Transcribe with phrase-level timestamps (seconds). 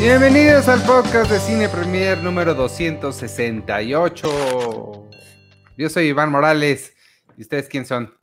[0.00, 5.08] Bienvenidos al podcast de Cine Premier número 268.
[5.76, 6.96] Yo soy Iván Morales.
[7.36, 8.14] ¿Y ustedes quién son?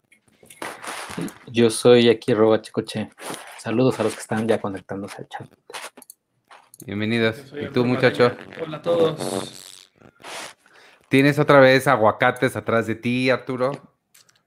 [1.45, 3.11] Yo soy aquí Roba Chicoche.
[3.59, 5.47] Saludos a los que están ya conectándose al chat.
[6.83, 7.53] Bienvenidos.
[7.53, 8.35] ¿Y tú, muchacho?
[8.59, 9.91] Hola a todos.
[11.09, 13.71] ¿Tienes otra vez aguacates atrás de ti, Arturo?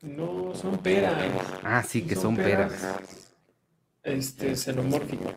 [0.02, 1.14] No, son peras.
[1.62, 2.72] Ah, sí, que son, peras.
[4.02, 5.32] Este, xenomórfico.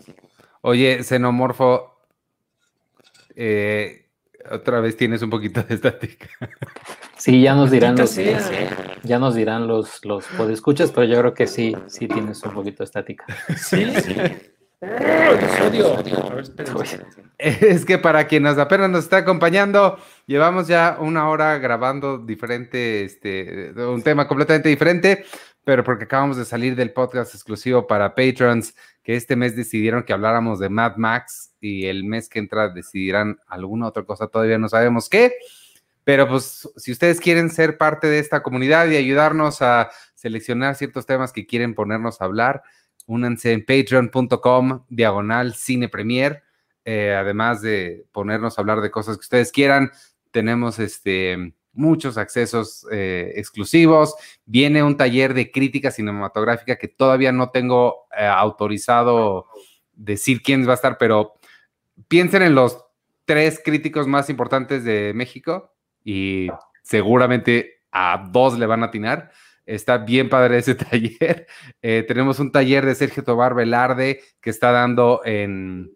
[0.65, 1.93] Oye, xenomorfo,
[3.35, 4.05] eh,
[4.49, 6.27] otra vez tienes un poquito de estática.
[7.15, 8.37] Sí, ya nos dirán los, sea.
[9.03, 12.79] ya nos dirán los, los podescuchas, pero yo creo que sí, sí tienes un poquito
[12.79, 13.25] de estática.
[13.55, 13.85] Sí.
[14.81, 15.39] Ver,
[16.41, 16.99] espérense.
[17.37, 23.71] Es que para quienes apenas nos está acompañando, llevamos ya una hora grabando diferente, este,
[23.71, 25.23] un tema completamente diferente,
[25.63, 30.13] pero porque acabamos de salir del podcast exclusivo para patrons, que este mes decidieron que
[30.13, 34.69] habláramos de Mad Max y el mes que entra decidirán alguna otra cosa, todavía no
[34.69, 35.33] sabemos qué.
[36.05, 41.05] Pero pues si ustedes quieren ser parte de esta comunidad y ayudarnos a seleccionar ciertos
[41.05, 42.63] temas que quieren ponernos a hablar,
[43.05, 46.43] únanse en patreon.com diagonal cine premier.
[46.85, 49.91] Eh, además de ponernos a hablar de cosas que ustedes quieran,
[50.31, 54.15] tenemos este, muchos accesos eh, exclusivos.
[54.45, 59.47] Viene un taller de crítica cinematográfica que todavía no tengo eh, autorizado
[59.91, 61.33] decir quién va a estar, pero
[62.07, 62.83] piensen en los
[63.25, 66.47] tres críticos más importantes de México y
[66.81, 69.31] seguramente a dos le van a atinar.
[69.65, 71.47] Está bien padre ese taller.
[71.81, 75.91] Eh, tenemos un taller de Sergio Tobar Velarde que está dando en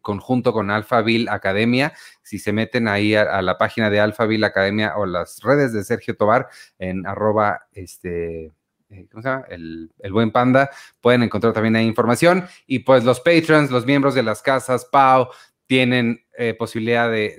[0.00, 1.92] conjunto con Alphaville Academia.
[2.22, 6.16] Si se meten ahí a, la página de Alphaville Academia o las redes de Sergio
[6.16, 8.52] Tobar en arroba este.
[8.90, 9.44] eh, ¿Cómo se llama?
[9.48, 10.70] El, buen panda.
[11.00, 12.46] Pueden encontrar también ahí información.
[12.66, 15.28] Y pues los patrons, los miembros de las casas, Pau,
[15.66, 17.36] tienen eh, posibilidad de,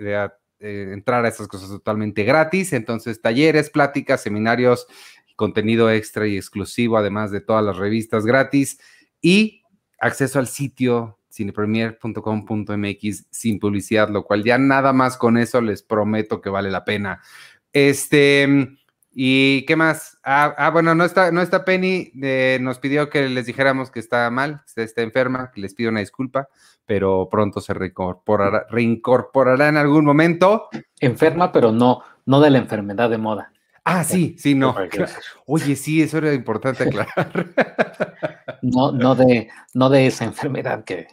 [0.59, 2.73] de, entrar a estas cosas totalmente gratis.
[2.73, 4.87] Entonces, talleres, pláticas, seminarios,
[5.35, 8.79] contenido extra y exclusivo, además de todas las revistas gratis
[9.21, 9.63] y
[9.99, 16.41] acceso al sitio cinepremier.com.mx sin publicidad, lo cual ya nada más con eso les prometo
[16.41, 17.21] que vale la pena.
[17.71, 18.77] Este,
[19.13, 20.17] ¿y qué más?
[20.23, 23.99] Ah, ah, bueno, no está, no está Penny, eh, nos pidió que les dijéramos que
[23.99, 26.49] está mal, que está enferma, que les pido una disculpa,
[26.85, 30.69] pero pronto se reincorporará, reincorporará en algún momento.
[30.99, 33.51] Enferma, pero no, no de la enfermedad de moda.
[33.89, 34.75] Ah, sí, sí, no.
[35.45, 37.31] Oye, sí, eso era importante aclarar.
[38.61, 41.07] No, no de, no de esa enfermedad que,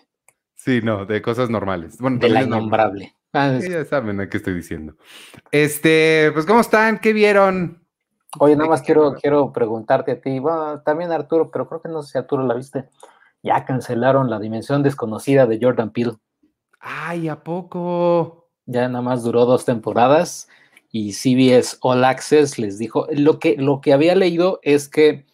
[0.64, 1.98] Sí, no, de cosas normales.
[1.98, 3.14] Bueno, de la innombrable.
[3.34, 4.94] Ah, es- Ya saben a qué estoy diciendo.
[5.50, 7.00] Este, pues, ¿cómo están?
[7.00, 7.86] ¿Qué vieron?
[8.38, 12.02] Oye, nada más quiero, quiero preguntarte a ti, bueno, también Arturo, pero creo que no
[12.02, 12.88] sé si Arturo la viste.
[13.42, 16.12] Ya cancelaron la dimensión desconocida de Jordan Peele.
[16.81, 18.48] Ay, ¿a poco?
[18.64, 20.48] Ya nada más duró dos temporadas
[20.91, 25.26] y CBS All Access les dijo, lo que, lo que había leído es que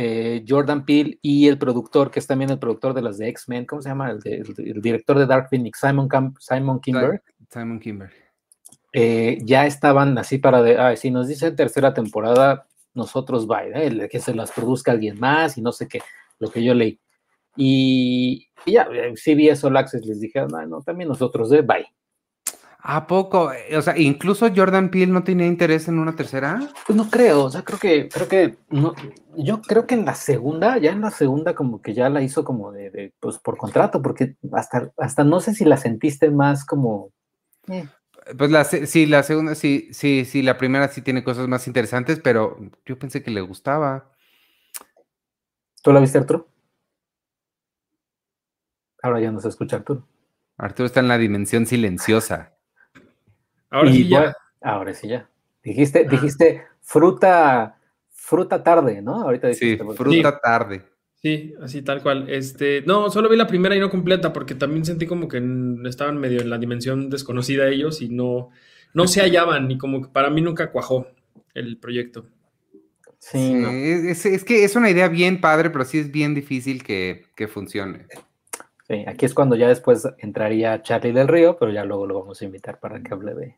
[0.00, 3.66] eh, Jordan Peele y el productor, que es también el productor de las de X-Men,
[3.66, 4.10] ¿cómo se llama?
[4.12, 8.10] El, de- el- el director de Dark Phoenix, Simon, Camp, Simon Kimber, Simon Kimber.
[8.92, 13.86] eh, ya estaban así para, de, "Ay, si nos dicen tercera temporada, nosotros bye, ¿eh?
[13.88, 16.00] El que se las produzca alguien más y no sé qué,
[16.38, 16.98] lo que yo leí.
[17.56, 21.62] Y, y ya, eh, CBS All Access les dijeron, "Ah, no, también nosotros, ¿eh?
[21.62, 21.86] bye.
[22.90, 23.52] ¿A poco?
[23.76, 26.58] O sea, incluso Jordan Peele no tenía interés en una tercera.
[26.86, 28.94] Pues no creo, o sea, creo que, creo que, no,
[29.36, 32.44] yo creo que en la segunda, ya en la segunda como que ya la hizo
[32.44, 36.64] como de, de, pues por contrato, porque hasta, hasta no sé si la sentiste más
[36.64, 37.12] como,
[37.66, 37.86] eh,
[38.38, 42.20] Pues la, sí, la segunda, sí, sí, sí, la primera sí tiene cosas más interesantes,
[42.24, 42.56] pero
[42.86, 44.12] yo pensé que le gustaba.
[45.82, 46.48] ¿tú la viste Arturo?
[49.02, 50.08] Ahora ya no se escucha Arturo.
[50.56, 52.57] Arturo está en la dimensión silenciosa.
[53.70, 54.18] Ahora Y sí ya.
[54.18, 54.32] bueno,
[54.62, 55.28] ahora sí ya.
[55.62, 56.10] Dijiste, Ah.
[56.10, 57.78] dijiste fruta,
[58.10, 59.22] fruta tarde, ¿no?
[59.22, 59.84] Ahorita Sí, dijiste.
[59.84, 60.84] porque- fruta tarde.
[61.20, 62.30] Sí, así tal cual.
[62.30, 65.42] Este, no, solo vi la primera y no completa porque también sentí como que
[65.86, 68.50] estaban medio en la dimensión desconocida ellos y no,
[68.94, 71.08] no se hallaban y como que para mí nunca cuajó
[71.54, 72.26] el proyecto.
[73.18, 73.68] Sí, Sí, no.
[73.70, 77.48] es, es que es una idea bien padre, pero sí es bien difícil que, que
[77.48, 78.06] funcione.
[78.88, 82.40] Sí, aquí es cuando ya después entraría Charlie del Río, pero ya luego lo vamos
[82.40, 83.56] a invitar para que hable de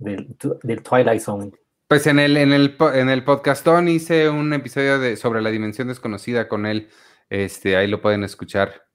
[0.00, 1.52] del, del Twilight Zone.
[1.86, 5.88] Pues en el, en el, en el podcastón hice un episodio de, sobre la dimensión
[5.88, 6.88] desconocida con él.
[7.28, 8.86] Este, ahí lo pueden escuchar.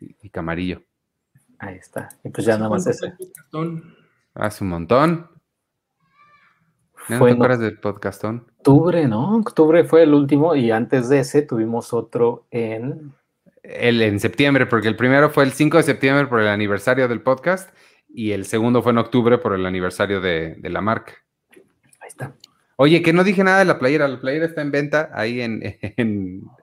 [0.00, 0.82] Y, Camarillo.
[1.58, 2.08] Ahí está.
[2.22, 3.82] Y pues ya nada más ¿Cuánto ese.
[4.34, 5.30] Hace un montón.
[7.08, 8.46] ¿Ya ¿No Fue te en acuerdas del podcastón?
[8.58, 9.36] octubre, ¿no?
[9.36, 13.14] Octubre fue el último y antes de ese tuvimos otro en
[13.62, 17.20] El, en septiembre, porque el primero fue el 5 de septiembre por el aniversario del
[17.20, 17.70] podcast
[18.08, 21.14] y el segundo fue en octubre por el aniversario de, la marca.
[22.00, 22.34] Ahí está.
[22.76, 24.08] Oye, que no dije nada de la playera.
[24.08, 25.62] La playera está en venta ahí en,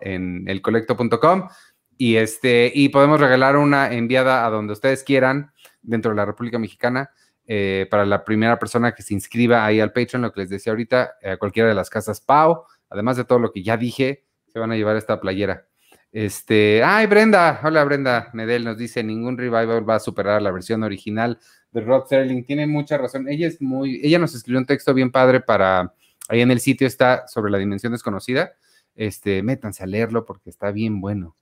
[0.01, 1.49] en, elcolecto.com
[1.97, 5.51] y, este, y podemos regalar una enviada a donde ustedes quieran
[5.81, 7.11] dentro de la República Mexicana.
[7.47, 10.71] Eh, para la primera persona que se inscriba ahí al Patreon, lo que les decía
[10.71, 14.57] ahorita, a cualquiera de las casas Pau, además de todo lo que ya dije, se
[14.57, 15.67] van a llevar esta playera.
[16.15, 20.81] Este, ay, Brenda, hola Brenda Medel nos dice, ningún revival va a superar la versión
[20.83, 21.39] original
[21.73, 22.45] de Rod Serling.
[22.45, 23.27] Tiene mucha razón.
[23.27, 25.93] Ella es muy, ella nos escribió un texto bien padre para,
[26.29, 28.53] ahí en el sitio está sobre la dimensión desconocida.
[28.95, 31.35] Este, métanse a leerlo porque está bien bueno.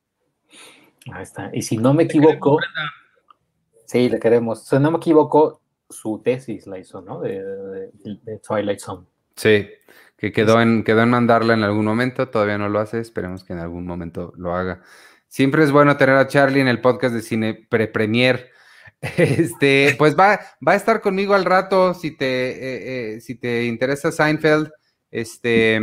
[1.12, 1.52] Ahí está.
[1.54, 2.58] Y si no me equivoco,
[3.86, 4.66] sí, le queremos.
[4.66, 7.22] Si no me equivoco, su tesis la hizo, ¿no?
[7.22, 9.06] De, de Twilight Zone.
[9.36, 9.68] Sí
[10.24, 13.52] que quedó en, quedó en mandarla en algún momento, todavía no lo hace, esperemos que
[13.52, 14.82] en algún momento lo haga.
[15.28, 18.50] Siempre es bueno tener a Charlie en el podcast de cine pre-premier.
[19.18, 23.66] Este, pues va, va a estar conmigo al rato si te, eh, eh, si te
[23.66, 24.72] interesa Seinfeld.
[25.12, 25.78] Este,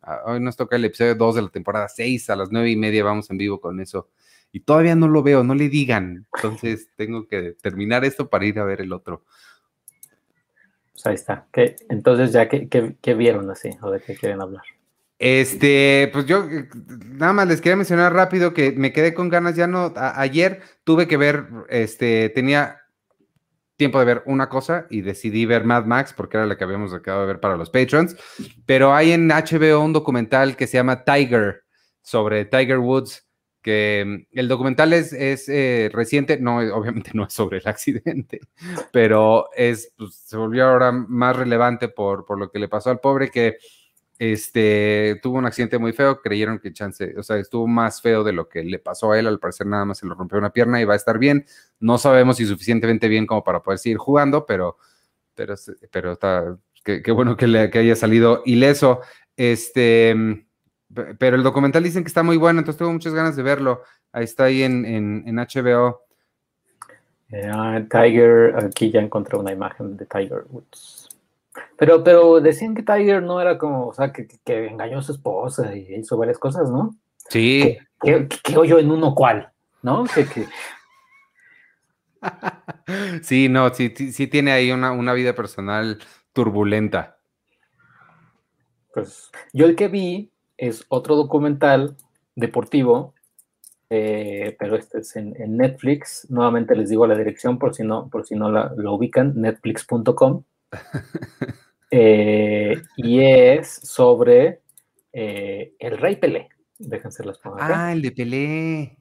[0.00, 2.76] ah, hoy nos toca el episodio 2 de la temporada 6, a las 9 y
[2.76, 4.08] media vamos en vivo con eso.
[4.52, 6.26] Y todavía no lo veo, no le digan.
[6.34, 9.26] Entonces tengo que terminar esto para ir a ver el otro.
[10.92, 11.46] Pues ahí está.
[11.52, 13.70] ¿Qué, entonces, ya, ¿qué, vieron así?
[13.80, 14.62] ¿O de qué quieren hablar?
[15.18, 16.44] Este, pues yo
[17.12, 21.06] nada más les quería mencionar rápido que me quedé con ganas, ya no, ayer tuve
[21.06, 22.80] que ver, este, tenía
[23.76, 26.92] tiempo de ver una cosa y decidí ver Mad Max porque era la que habíamos
[26.92, 28.16] acabado de ver para los patrons,
[28.66, 31.62] pero hay en HBO un documental que se llama Tiger
[32.00, 33.24] sobre Tiger Woods
[33.62, 38.40] que mm, el documental es, eh, reciente, no, obviamente no es sobre el accidente,
[38.92, 43.00] pero es, pues, se volvió ahora más relevante por, por, lo que le pasó al
[43.00, 43.56] pobre que
[44.18, 48.32] este, tuvo un accidente muy feo, creyeron que chance, o sea, estuvo más feo de
[48.32, 50.80] lo que le pasó a él, al parecer nada más se le rompió una pierna
[50.80, 51.44] y va a estar bien,
[51.80, 54.78] no sabemos si suficientemente bien como para poder seguir jugando, pero,
[55.34, 55.54] pero,
[55.90, 59.00] pero está, qué, bueno que, le, que haya salido ileso,
[59.36, 60.46] este mm,
[61.18, 63.82] pero el documental dicen que está muy bueno, entonces tengo muchas ganas de verlo.
[64.12, 66.02] Ahí está ahí en, en, HBO.
[67.30, 71.08] Eh, Tiger, aquí ya encontré una imagen de Tiger Woods.
[71.78, 75.12] Pero, pero decían que Tiger no era como, o sea, que, que engañó a su
[75.12, 76.94] esposa y hizo varias cosas, ¿no?
[77.28, 77.78] Sí.
[78.00, 79.50] Que, que, oyó en uno cual,
[79.82, 80.04] ¿no?
[80.04, 80.26] Que,
[83.22, 85.98] sí, no, sí, sí, tiene ahí una, una vida personal
[86.32, 87.18] turbulenta.
[88.92, 90.31] Pues yo el que vi
[90.62, 91.96] es otro documental
[92.36, 93.14] deportivo,
[93.90, 96.30] eh, pero este es en, Netflix.
[96.30, 100.44] Nuevamente les digo la dirección por si no, por si no la, lo ubican, netflix.com.
[101.94, 104.62] Eh, y es sobre
[105.12, 106.48] eh, el Rey Pelé.
[106.78, 108.96] Déjense las pongo Ah, el de Pelé.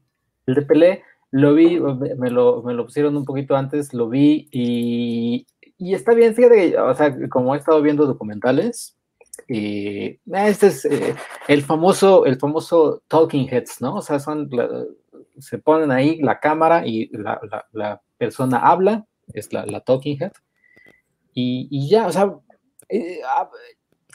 [0.46, 4.50] El de Pelé, lo vi, me lo, me lo pusieron un poquito antes, lo vi
[4.52, 5.48] y,
[5.78, 8.98] y está bien, fíjate, o sea, como he estado viendo documentales,
[9.48, 11.16] y este es eh,
[11.48, 13.96] el famoso, el famoso talking heads, ¿no?
[13.96, 14.50] O sea, son,
[15.40, 20.32] se ponen ahí la cámara y la, persona habla, es la, talking head,
[21.34, 22.36] y, ya, o sea,
[22.90, 23.50] eh, ah,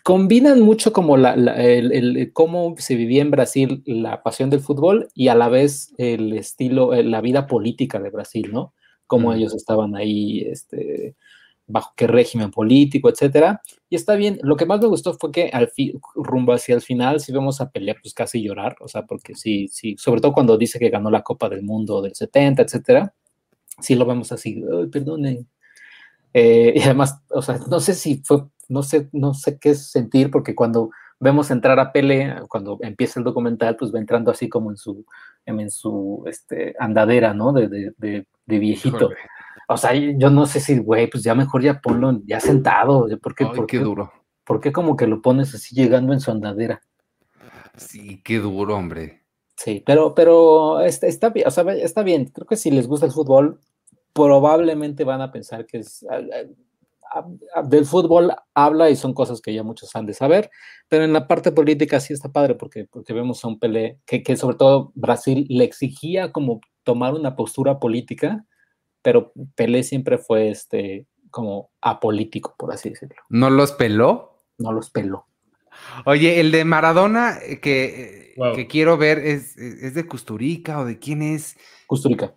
[0.06, 5.28] combinan mucho como la, el, cómo se vivía en Brasil la pasión del fútbol y
[5.28, 8.72] a la vez el estilo, eh, la vida política de Brasil, ¿no?
[9.08, 11.16] Cómo ellos estaban ahí, este,
[11.66, 13.62] bajo qué régimen político, etcétera.
[13.90, 16.82] Y está bien, lo que más me gustó fue que al fin, rumbo hacia el
[16.82, 20.32] final, sí vemos a pelear, pues casi llorar, o sea, porque sí, sí, sobre todo
[20.32, 23.14] cuando dice que ganó la Copa del Mundo del 70, etcétera,
[23.80, 24.62] sí lo vemos así,
[25.24, 25.46] ay.
[26.38, 30.30] Eh, y además, o sea, no sé si fue, no sé, no sé qué sentir,
[30.30, 34.70] porque cuando vemos entrar a Pele, cuando empieza el documental, pues va entrando así como
[34.70, 35.04] en su,
[35.46, 37.52] en su este, andadera, ¿no?
[37.52, 39.10] De, de, de, viejito.
[39.68, 43.06] O sea, yo no sé si, güey, pues ya mejor ya ponlo ya sentado.
[43.20, 44.12] ¿Por qué, por qué, duro.
[44.44, 46.80] ¿Por qué como que lo pones así llegando en su andadera?
[47.76, 49.24] Sí, qué duro, hombre.
[49.56, 52.26] Sí, pero, pero está, está bien, o sea, está bien.
[52.26, 53.60] Creo que si les gusta el fútbol,
[54.12, 56.04] probablemente van a pensar que es
[57.64, 60.50] del fútbol habla y son cosas que ya muchos han de saber,
[60.88, 64.22] pero en la parte política sí está padre porque, porque vemos a un Pelé que,
[64.22, 68.44] que sobre todo Brasil le exigía como tomar una postura política
[69.06, 73.14] pero Pelé siempre fue este como apolítico, por así decirlo.
[73.28, 74.40] ¿No los peló?
[74.58, 75.28] No los peló.
[76.06, 80.84] Oye, el de Maradona eh, que, eh, que quiero ver es, es, de Custurica o
[80.84, 81.56] de quién es.
[81.86, 82.34] Custurica.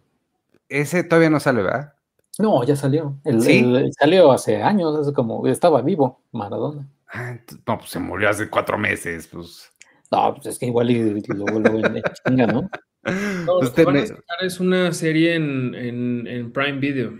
[0.67, 1.93] Ese todavía no sale, ¿verdad?
[2.37, 3.17] No, ya salió.
[3.23, 6.87] El, salió hace años, hace como estaba vivo Maradona.
[7.11, 7.35] Ah,
[7.65, 9.71] no, pues se murió hace cuatro meses, pues.
[10.11, 11.81] No, pues es que igual y, luego lo
[12.27, 12.69] chinga, ¿no?
[13.03, 17.13] No, lo que van a sacar es una serie en, en, en Prime Video.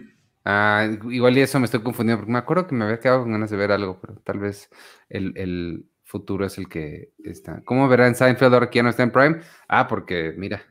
[0.46, 3.32] Ah, igual y eso me estoy confundiendo, porque me acuerdo que me había quedado con
[3.32, 4.70] ganas de ver algo, pero tal vez
[5.10, 7.62] el, el futuro es el que está.
[7.64, 9.42] ¿Cómo verán Seinfeld ahora que ya no está en Prime?
[9.68, 10.64] Ah, porque, mira,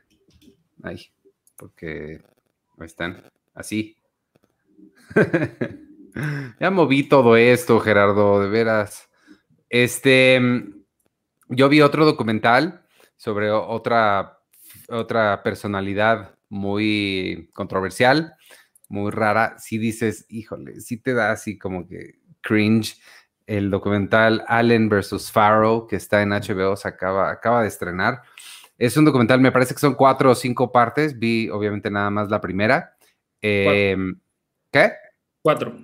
[0.83, 1.11] ahí,
[1.55, 2.21] porque
[2.81, 3.23] están
[3.53, 3.95] así.
[6.59, 9.09] ya moví todo esto, Gerardo, de veras.
[9.69, 10.41] Este,
[11.47, 12.85] yo vi otro documental
[13.15, 14.38] sobre otra,
[14.89, 18.35] otra personalidad muy controversial,
[18.87, 19.55] muy rara.
[19.59, 22.99] Si dices, híjole, si te da así como que cringe.
[23.45, 28.21] El documental Allen versus Farrow, que está en HBO, se acaba, acaba de estrenar.
[28.77, 31.17] Es un documental, me parece que son cuatro o cinco partes.
[31.17, 32.95] Vi, obviamente, nada más la primera.
[33.41, 34.19] Em,
[34.71, 34.91] ¿Qué?
[35.41, 35.75] Cuatro.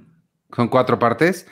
[0.55, 1.47] Son cuatro partes.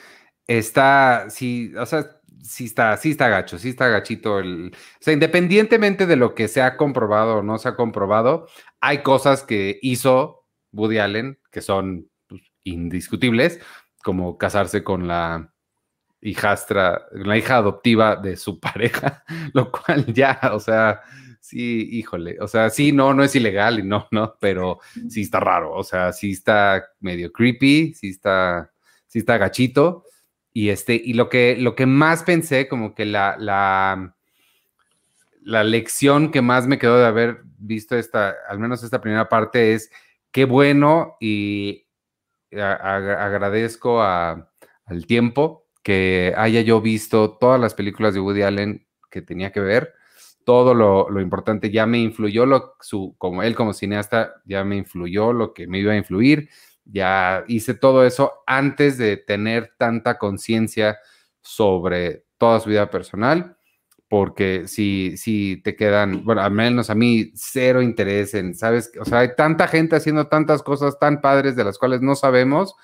[0.45, 2.05] Está, sí, o sea,
[2.43, 4.39] sí está, sí está gacho, sí está gachito.
[4.39, 8.47] El, o sea, independientemente de lo que se ha comprobado o no se ha comprobado,
[8.81, 13.59] hay cosas que hizo Woody Allen que son pues, indiscutibles,
[14.03, 15.53] como casarse con la
[16.21, 19.23] hijastra, la hija adoptiva de su pareja,
[19.53, 21.01] lo cual ya, o sea,
[21.39, 25.39] sí, híjole, o sea, sí, no, no es ilegal y no, no, pero sí está
[25.39, 28.71] raro, o sea, sí está medio creepy, sí está,
[29.07, 30.05] sí está gachito.
[30.53, 34.15] Y este, y lo que, lo que más pensé, como que la, la,
[35.41, 39.73] la lección que más me quedó de haber visto esta, al menos esta primera parte,
[39.73, 39.91] es
[40.31, 41.87] qué bueno y
[42.51, 44.47] agradezco al
[45.07, 49.93] tiempo que haya yo visto todas las películas de Woody Allen que tenía que ver
[50.43, 55.33] todo lo, importante ya me influyó, lo, su, como él como cineasta, ya me influyó
[55.33, 56.49] lo que me iba a influir,
[56.85, 60.97] ya hice todo eso antes de tener tanta conciencia
[61.41, 63.57] sobre toda su vida personal,
[64.07, 68.91] porque si, si te quedan, bueno, al menos a mí, cero interés en, ¿sabes?
[68.99, 72.75] O sea, hay tanta gente haciendo tantas cosas tan padres de las cuales no sabemos,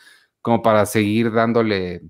[0.42, 2.02] como para seguir dándole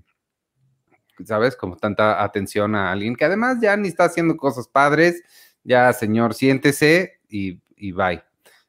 [1.24, 1.56] ¿sabes?
[1.56, 5.22] Como tanta atención a alguien que además ya ni está haciendo cosas padres.
[5.64, 8.22] Ya, señor, siéntese y, y bye.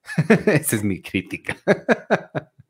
[0.48, 1.56] Esa es mi crítica.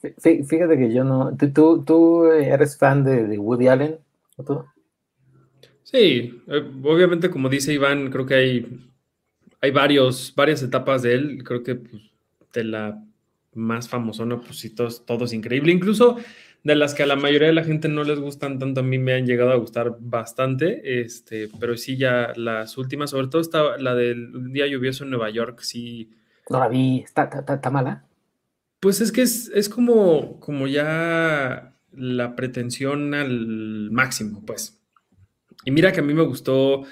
[0.00, 1.36] Fíjate que yo no.
[1.36, 3.98] ¿Tú, tú eres fan de, Woody Allen?
[4.36, 4.64] ¿O tú?
[5.82, 8.90] Sí, eh, obviamente, como dice Iván, creo que hay,
[9.60, 11.42] hay varios, varias etapas de él.
[11.44, 12.02] Creo que pues,
[12.52, 13.04] de la
[13.54, 15.72] más famosona, pues sí, todo, todo es increíble.
[15.72, 16.16] Incluso
[16.64, 18.98] de las que a la mayoría de la gente no les gustan tanto, a mí
[18.98, 23.78] me han llegado a gustar bastante, este, pero sí ya las últimas, sobre todo esta,
[23.78, 26.10] la del día lluvioso en Nueva York, sí.
[26.50, 28.04] No la vi, está, está, mala.
[28.80, 34.80] Pues es que es, es, como, como ya la pretensión al máximo, pues.
[35.64, 36.84] Y mira que a mí me gustó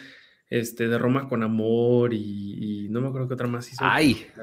[0.50, 3.84] este, de Roma con amor y, no me acuerdo qué otra más hizo.
[3.84, 4.26] Ay.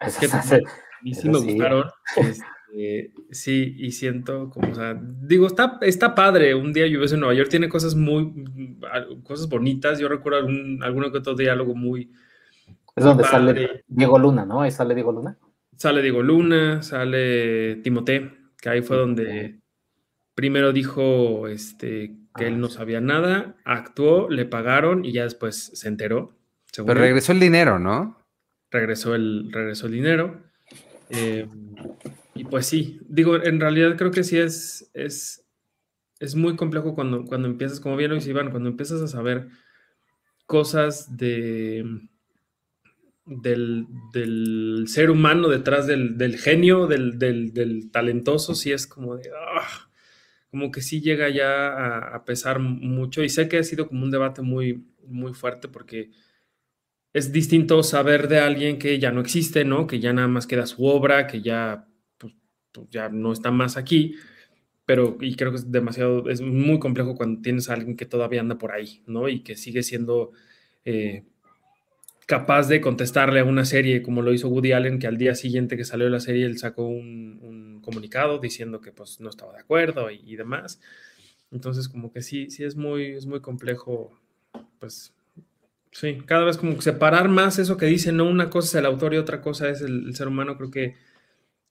[0.00, 1.86] Es que a mí sí me gustaron.
[2.16, 6.54] Este, sí, y siento como, o sea, digo, está, está padre.
[6.54, 8.32] Un día lluvioso en Nueva York tiene cosas muy,
[9.24, 9.98] cosas bonitas.
[9.98, 12.12] Yo recuerdo algún, alguno que otro diálogo muy.
[12.94, 14.60] Es donde sale Diego Luna, ¿no?
[14.60, 15.36] Ahí sale Diego Luna.
[15.78, 19.60] Sale Diego Luna, sale Timote, que ahí fue donde
[20.34, 25.70] primero dijo este, que él ah, no sabía nada, actuó, le pagaron y ya después
[25.74, 26.36] se enteró.
[26.76, 28.24] Pero regresó el dinero, ¿no?
[28.70, 30.42] Regresó el, regresó el dinero.
[31.10, 31.48] Eh,
[32.34, 35.46] y pues sí, digo, en realidad creo que sí es, es,
[36.18, 39.48] es muy complejo cuando, cuando empiezas, como bien lo dice Iván, cuando empiezas a saber
[40.46, 41.84] cosas de,
[43.28, 49.88] del, ser humano detrás del, genio, del, talentoso, sí es como de, ah,
[50.50, 53.22] como que sí llega ya a, pesar mucho.
[53.22, 56.10] Y sé que ha sido como un debate muy, muy fuerte porque
[57.12, 59.86] es distinto saber de alguien que ya no existe, ¿no?
[59.86, 61.86] Que ya nada más queda su obra, que ya
[62.18, 62.34] pues,
[62.90, 64.16] ya no está más aquí,
[64.86, 68.40] pero y creo que es demasiado, es muy complejo cuando tienes a alguien que todavía
[68.40, 69.28] anda por ahí, ¿no?
[69.28, 70.32] Y que sigue siendo
[70.84, 71.24] eh,
[72.28, 75.78] capaz de contestarle a una serie como lo hizo Woody Allen, que al día siguiente
[75.78, 80.10] que salió la serie él sacó un, comunicado diciendo que pues no estaba de acuerdo
[80.10, 80.78] y, demás.
[81.50, 84.12] Entonces como que sí, sí es muy, es muy complejo,
[84.78, 85.14] pues
[85.90, 89.14] sí, cada vez como separar más eso que dice, no una cosa es el autor
[89.14, 90.96] y otra cosa es el ser humano, creo que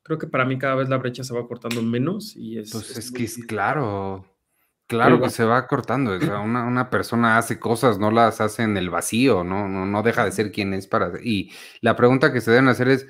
[0.01, 2.71] creo que para mí cada vez la brecha se va cortando menos y es...
[2.71, 4.25] Pues es, que es claro,
[4.87, 6.17] claro que se va cortando.
[6.17, 9.67] una, una, persona hace cosas, no las hace en el vacío, ¿no?
[9.67, 11.11] No, no deja de ser quien es para...
[11.21, 11.51] Y
[11.81, 13.07] la pregunta que se deben hacer es,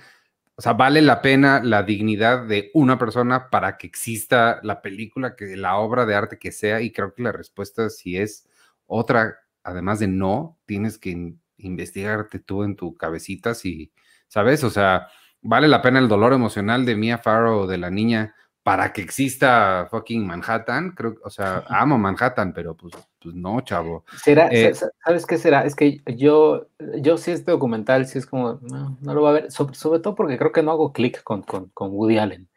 [0.56, 5.36] o sea, ¿vale la pena la dignidad de una persona para que exista la película,
[5.36, 6.82] que la obra de arte que sea?
[6.82, 8.48] Y creo que la respuesta si es
[8.88, 13.94] otra, además de no, tienes que investigarte tú en tu cabecita si,
[14.28, 14.64] ¿sabes?
[14.64, 15.08] O sea,
[15.42, 18.36] vale la pena el dolor emocional de Mia Farrow, de la niña,
[18.68, 20.92] para que exista fucking Manhattan.
[20.92, 24.04] Creo, o sea, amo Manhattan, pero pues, pues no, chavo.
[24.22, 24.74] ¿Será, eh,
[25.06, 25.64] ¿Sabes qué será?
[25.64, 26.68] Es que yo,
[27.00, 30.16] yo sí este documental, sí es como, no, no lo va a ver, sobre, todo
[30.16, 32.50] porque creo que no hago clic con, con, con, Woody Allen.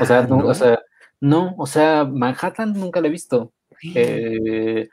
[0.00, 0.78] O sea, ah, no, o sea,
[1.20, 3.52] no, o sea, Manhattan nunca lo he visto.
[3.94, 4.88] Eh,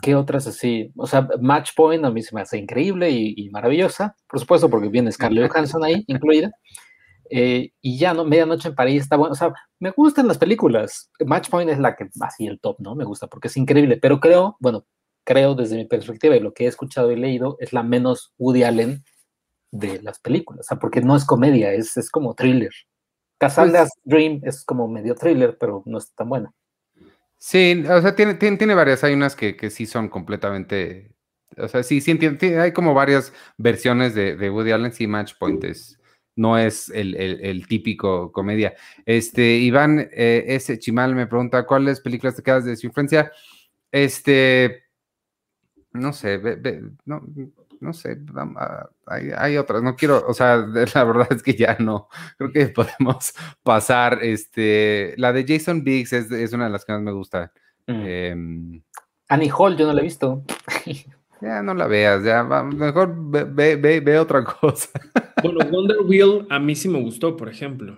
[0.00, 0.92] ¿Qué otras así?
[0.94, 4.90] O sea, Match Point a mí se me hace increíble y, maravillosa, por supuesto, porque
[4.90, 6.52] viene Scarlett Johansson ahí incluida.
[7.30, 8.24] Eh, y ya, ¿no?
[8.24, 9.32] Medianoche en París está bueno.
[9.32, 11.10] O sea, me gustan las películas.
[11.24, 12.94] Match Point es la que, así, el top, ¿no?
[12.94, 13.96] Me gusta porque es increíble.
[13.96, 14.84] Pero creo, bueno,
[15.24, 18.64] creo desde mi perspectiva y lo que he escuchado y leído, es la menos Woody
[18.64, 19.04] Allen
[19.70, 20.66] de las películas.
[20.66, 22.72] O sea, porque no es comedia, es, es como thriller.
[23.38, 26.52] Cassandra pues Dream es como medio thriller, pero no es tan buena.
[27.38, 31.10] Sí, o sea, tiene, tiene, varias, hay unas que, que, sí son completamente,
[31.56, 35.64] o sea, sí, sí, hay como varias versiones de, de Woody Allen, sí, Match Point
[35.64, 35.98] es,
[36.36, 38.74] no es el, el, típico comedia.
[39.04, 43.30] Este, Iván, eh, ese Chimal me pregunta, ¿cuáles películas te quedas de su influencia?
[43.92, 44.84] Este,
[45.92, 46.40] no sé,
[47.04, 47.22] no,
[47.80, 48.18] no sé,
[49.06, 50.56] hay, hay, otras, no quiero, o sea,
[50.94, 56.12] la verdad es que ya no, creo que podemos pasar, este, la de Jason Biggs
[56.12, 57.52] es, es una de las que más me gusta.
[57.86, 58.02] Mm.
[58.06, 58.82] Em,
[59.28, 60.44] Annie Hall, yo no la he visto.
[61.40, 64.90] Ya no la veas, ya, mejor ve, ve, ve, otra cosa.
[65.42, 67.96] Bueno, Wonder Wheel a mí sí me gustó, por ejemplo.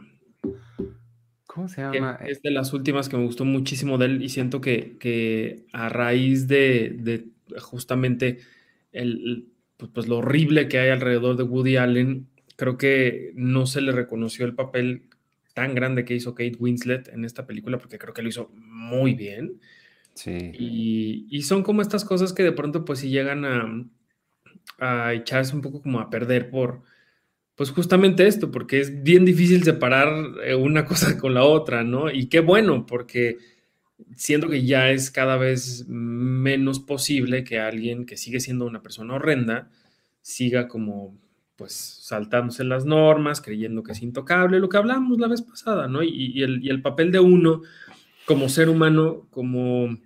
[1.46, 2.18] ¿Cómo se llama?
[2.24, 5.88] Es de las últimas que me gustó muchísimo de él y siento que, que a
[5.88, 7.26] raíz de, de
[7.60, 8.38] justamente
[8.92, 13.80] el, pues, pues, lo horrible que hay alrededor de Woody Allen, creo que no se
[13.80, 15.08] le reconoció el papel
[15.54, 19.14] tan grande que hizo Kate Winslet en esta película, porque creo que lo hizo muy
[19.14, 19.60] bien.
[20.14, 20.52] Sí.
[21.30, 23.86] Y, son como estas cosas que de pronto pues si llegan a,
[24.78, 26.82] a echarse un poco como a perder por,
[27.56, 30.08] pues justamente esto, porque es bien difícil separar
[30.44, 32.10] eh, una cosa con la otra, ¿no?
[32.10, 33.38] Y qué bueno, porque
[34.16, 39.14] siento que ya es cada vez menos posible que alguien que sigue siendo una persona
[39.14, 39.70] horrenda
[40.22, 41.16] siga como
[41.56, 46.02] pues saltándose las normas, creyendo que es intocable, lo que hablamos la vez pasada, ¿no?
[46.02, 47.62] Y, el, papel de uno
[48.26, 49.98] como ser humano, como,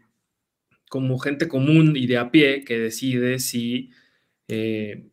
[0.89, 3.91] como gente común y de a pie que decide si
[4.49, 5.09] eh,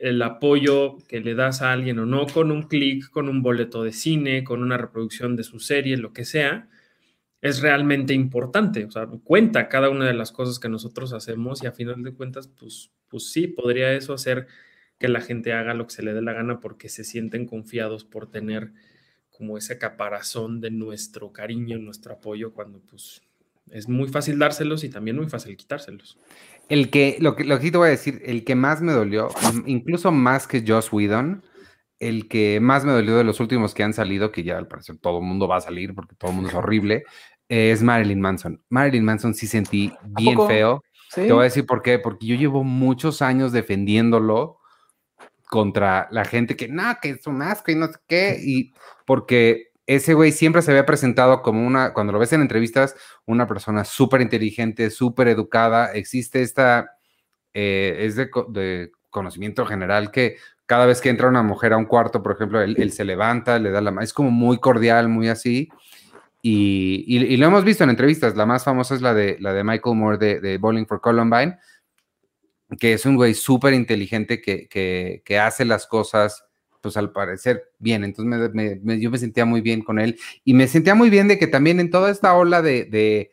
[0.00, 3.82] el apoyo que le das a alguien o no, con un clic, con un boleto
[3.82, 6.68] de cine, con una reproducción de su serie, lo que sea,
[7.40, 8.84] es realmente importante.
[8.84, 12.14] O sea, cuenta cada una de las cosas que nosotros hacemos y a final de
[12.14, 14.46] cuentas, pues, pues sí, podría eso hacer
[14.98, 18.04] que la gente haga lo que se le dé la gana porque se sienten confiados
[18.04, 18.72] por tener
[19.36, 23.22] como ese caparazón de nuestro cariño, nuestro apoyo, cuando pues
[23.70, 26.18] es muy fácil dárselos y también muy fácil quitárselos.
[26.68, 29.28] El que, lo que, lo que te voy a decir, el que más me dolió,
[29.66, 31.42] incluso más que Joss Whedon,
[31.98, 34.98] el que más me dolió de los últimos que han salido, que ya al parecer
[34.98, 37.04] todo el mundo va a salir porque todo el mundo es horrible,
[37.48, 38.62] es Marilyn Manson.
[38.68, 40.82] Marilyn Manson sí sentí bien feo.
[41.14, 44.58] Te voy a decir por qué, porque yo llevo muchos años defendiéndolo
[45.48, 48.72] contra la gente que, no, que es un asco y no sé qué, y
[49.06, 53.46] porque ese güey siempre se había presentado como una, cuando lo ves en entrevistas, una
[53.46, 56.98] persona súper inteligente, súper educada, existe esta,
[57.54, 61.86] eh, es de, de, conocimiento general que cada vez que entra una mujer a un
[61.86, 65.28] cuarto, por ejemplo, él, se levanta, le da la mano, es como muy cordial, muy
[65.28, 65.70] así.
[66.42, 69.96] Y, lo hemos visto en entrevistas, la más famosa es la de, la de Michael
[69.96, 71.56] Moore de, Bowling for Columbine,
[72.78, 76.44] que es un güey súper inteligente que, hace las cosas,
[76.86, 78.04] pues al parecer bien.
[78.04, 78.52] Entonces
[79.00, 81.80] yo me sentía muy bien con él y me sentía muy bien de que también
[81.80, 83.32] en toda esta ola de,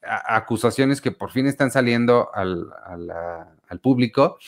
[0.00, 2.70] acusaciones que por fin están saliendo al,
[3.82, 4.38] público,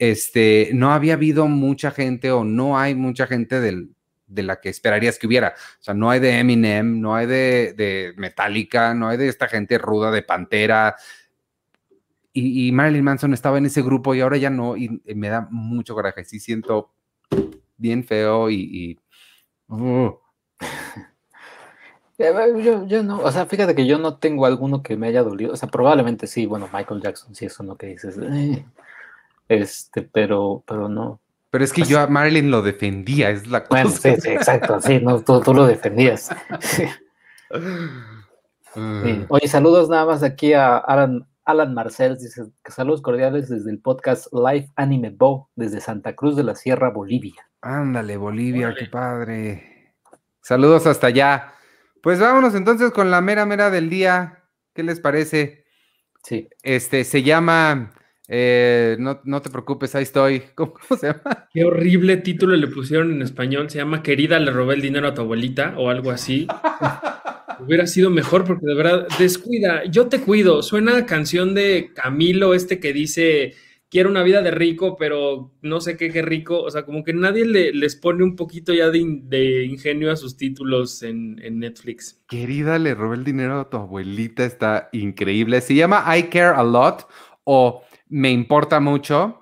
[0.00, 5.16] este, no había habido mucha gente o no hay mucha gente de la que esperarías
[5.16, 5.54] que hubiera.
[5.78, 9.78] O sea, no hay de Eminem, no hay de Metallica, no hay de esta gente
[9.78, 10.96] ruda de Pantera.
[12.36, 15.94] Y, Marilyn Manson estaba en ese grupo y ahora ya no, y, me da mucho
[15.94, 16.24] coraje.
[16.24, 16.92] Sí siento
[17.76, 18.98] bien feo y...
[19.68, 20.10] Uh.
[22.16, 25.52] Yo, yo, no, o sea, fíjate que yo no tengo alguno que me haya dolido,
[25.52, 28.64] o sea, probablemente sí, bueno, Michael Jackson, sí, eso no que dices, eh,
[29.48, 31.20] este, pero, pero no.
[31.50, 33.82] Pero es que yo a Marilyn lo defendía, es la cosa.
[33.82, 36.30] Bueno, sí, sí, exacto, sí, no, tú, tú lo defendías.
[38.76, 39.26] Mm.
[39.28, 43.78] Oye, saludos nada más aquí a Alan, Alan Marcel, dice que saludos cordiales desde el
[43.78, 47.48] podcast Live Anime Bo, desde Santa Cruz de la Sierra, Bolivia.
[47.60, 49.94] Ándale, Bolivia, qué padre.
[50.40, 51.52] Saludos hasta allá.
[52.02, 54.44] Pues vámonos entonces con la mera mera del día.
[54.74, 55.64] ¿Qué les parece?
[56.22, 56.48] Sí.
[56.62, 57.92] Este se llama
[58.26, 60.42] Eh, no, no, te preocupes, ahí estoy.
[60.54, 61.48] ¿Cómo, se llama?
[61.52, 63.68] Qué horrible título le pusieron en español.
[63.68, 66.46] Se llama Querida, le robé el dinero a tu abuelita o algo así.
[67.66, 70.62] Hubiera sido mejor porque de verdad, descuida, yo te cuido.
[70.62, 73.54] Suena a canción de Camilo, este que dice,
[73.90, 76.62] quiero una vida de rico, pero no sé qué, qué rico.
[76.62, 80.36] O sea, como que nadie le, les pone un poquito ya de, ingenio a sus
[80.36, 82.22] títulos en, en, Netflix.
[82.28, 85.60] Querida, le robé el dinero a tu abuelita, está increíble.
[85.60, 87.06] Se llama I Care a Lot
[87.44, 89.40] o Me Importa Mucho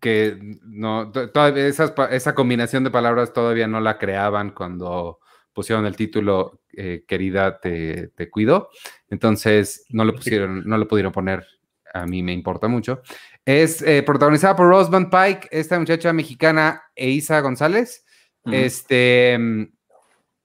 [0.00, 5.18] que no, todavía esa combinación de palabras todavía no la creaban cuando
[5.52, 8.70] pusieron el título eh, Querida, te, te, cuido.
[9.08, 11.46] Entonces no lo pusieron, no lo pudieron poner.
[11.94, 13.02] A mí me importa mucho.
[13.44, 18.04] Es eh, protagonizada por Rosamund Pike, esta muchacha mexicana, Eisa González.
[18.44, 19.38] Este.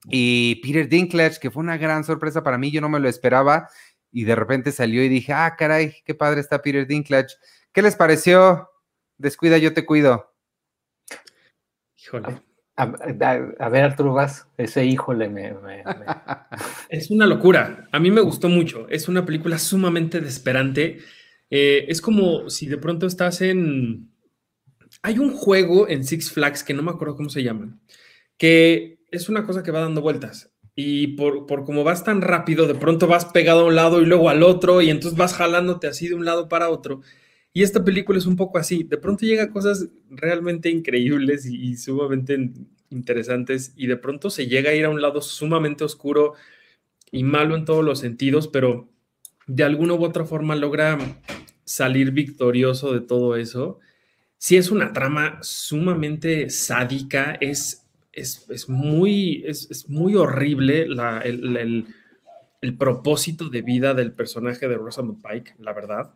[0.10, 3.70] Y Peter Dinklage, que fue una gran sorpresa para mí, yo no me lo esperaba.
[4.12, 7.36] Y de repente salió y dije, ah, caray, qué padre está Peter Dinklage.
[7.72, 8.70] ¿Qué les pareció?
[9.18, 10.34] Descuida, yo te cuido.
[11.98, 12.47] Híjole.
[12.80, 12.86] A,
[13.70, 15.56] ver, Arturo Vas, ese híjole me,
[16.90, 17.90] Es una locura.
[17.92, 18.88] A mí me gustó mucho.
[18.90, 21.00] Es una película sumamente desesperante.
[21.50, 24.12] Eh, es como si de pronto estás en...
[25.02, 27.80] Hay un juego en Six Flags que no me acuerdo cómo se llama,
[28.38, 30.54] que es una cosa que va dando vueltas.
[30.76, 34.06] Y por, por como vas tan rápido, de pronto vas pegado a un lado y
[34.06, 37.02] luego al otro, y entonces vas jalándote así de un lado para otro.
[37.58, 38.84] Y esta película es un poco así.
[38.84, 42.52] De pronto llega cosas realmente increíbles y, sumamente
[42.92, 46.36] interesantes y de pronto se llega a ir a un lado sumamente oscuro
[47.12, 48.88] y malo en todos los sentidos, pero
[49.48, 51.00] de alguna u otra forma logra
[51.66, 53.80] salir victorioso de todo eso.
[54.38, 61.88] Si es una trama sumamente sádica, es, es, muy, es, muy horrible el,
[62.62, 66.14] el propósito de vida del personaje de Rosamund Pike, la verdad.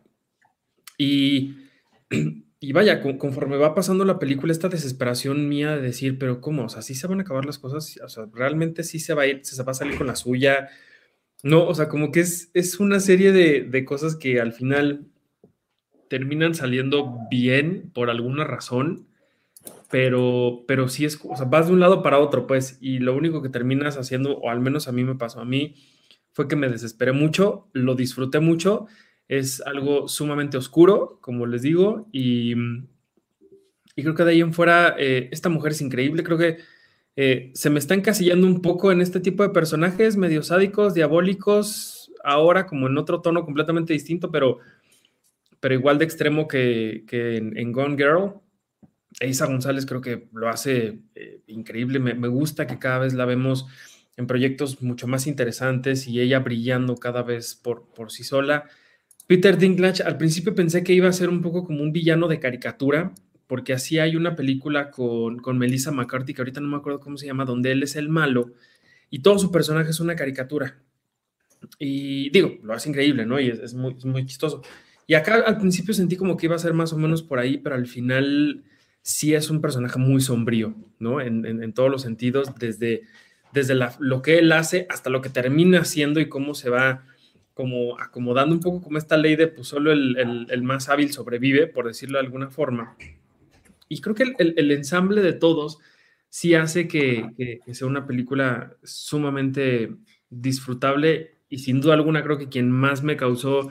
[2.64, 6.66] Y, vaya, conforme va pasando la película, esta desesperación mía de decir, pero ¿cómo?
[6.66, 7.98] O sea, ¿sí se van a acabar las cosas?
[8.04, 10.68] O sea, ¿realmente sí se va a se va a salir con la suya?
[11.42, 15.08] No, o sea, como que es, es una serie de, de cosas que al final
[16.08, 19.08] terminan saliendo bien por alguna razón,
[19.90, 23.16] pero, pero sí es, o sea, vas de un lado para otro, pues, y lo
[23.16, 25.74] único que terminas haciendo, o al menos a mí me pasó a mí,
[26.32, 28.86] fue que me desesperé mucho, lo disfruté mucho,
[29.38, 32.52] es algo sumamente oscuro, como les digo, y,
[33.96, 36.58] y creo que de ahí en fuera, eh, esta mujer es increíble, creo que
[37.16, 42.12] eh, se me está encasillando un poco en este tipo de personajes medio sádicos, diabólicos,
[42.22, 44.58] ahora como en otro tono completamente distinto, pero,
[45.60, 48.34] pero igual de extremo que, que en, Gone Girl.
[49.18, 53.24] Isa González creo que lo hace eh, increíble, me, me gusta que cada vez la
[53.24, 53.66] vemos
[54.18, 58.68] en proyectos mucho más interesantes y ella brillando cada vez por, por sí sola.
[59.26, 62.40] Peter Dinklage, al principio pensé que iba a ser un poco como un villano de
[62.40, 63.12] caricatura,
[63.46, 67.16] porque así hay una película con, con Melissa McCarthy, que ahorita no me acuerdo cómo
[67.16, 68.52] se llama, donde él es el malo
[69.12, 70.78] y todo su personaje es una caricatura.
[71.78, 73.38] Y digo, lo hace increíble, ¿no?
[73.38, 74.62] Y es, muy, muy chistoso.
[75.06, 77.58] Y acá al principio sentí como que iba a ser más o menos por ahí,
[77.58, 78.64] pero al final
[79.02, 81.20] sí es un personaje muy sombrío, ¿no?
[81.20, 83.02] En, en, todos los sentidos, desde,
[83.52, 87.04] desde lo que él hace hasta lo que termina haciendo y cómo se va
[87.54, 91.86] como acomodando un poco como esta ley de pues solo el, más hábil sobrevive, por
[91.86, 92.96] decirlo de alguna forma.
[93.88, 95.78] Y creo que el, ensamble de todos
[96.28, 99.94] sí hace que, sea una película sumamente
[100.30, 103.70] disfrutable y sin duda alguna creo que quien más me causó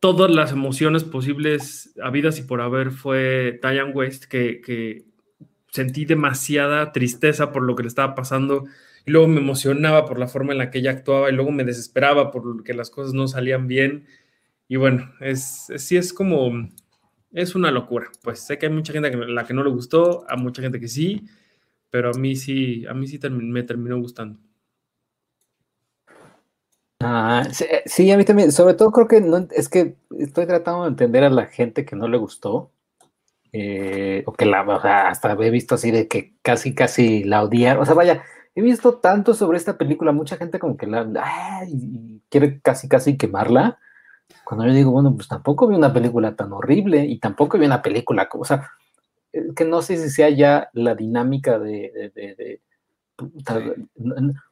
[0.00, 5.04] todas las emociones posibles habidas y por haber fue Diane West, que, que
[5.68, 8.64] sentí demasiada tristeza por lo que le estaba pasando
[9.04, 11.64] y luego me emocionaba por la forma en la que ella actuaba y luego me
[11.64, 14.06] desesperaba por que las cosas no salían bien.
[14.68, 16.68] Y bueno, es, sí es como,
[17.32, 18.10] es una locura.
[18.22, 20.80] Pues sé que hay mucha gente a la que no le gustó, a mucha gente
[20.80, 21.26] que sí,
[21.90, 24.38] pero a mí sí, a mí sí me terminó gustando.
[27.00, 27.44] Ah,
[27.86, 31.24] sí, a mí también, sobre todo creo que no, es que estoy tratando de entender
[31.24, 32.70] a la gente que no le gustó,
[33.52, 37.42] eh, o que la, o sea, hasta he visto así de que casi, casi la
[37.42, 38.22] odiaron, o sea, vaya,
[38.54, 41.06] he visto tanto sobre esta película, mucha gente como que la
[42.28, 43.78] quiere casi casi quemarla.
[44.44, 47.82] Cuando yo digo, bueno, pues tampoco vi una película tan horrible y tampoco vi una
[47.82, 48.70] película, o sea,
[49.56, 52.60] que no sé si sea ya la dinámica de,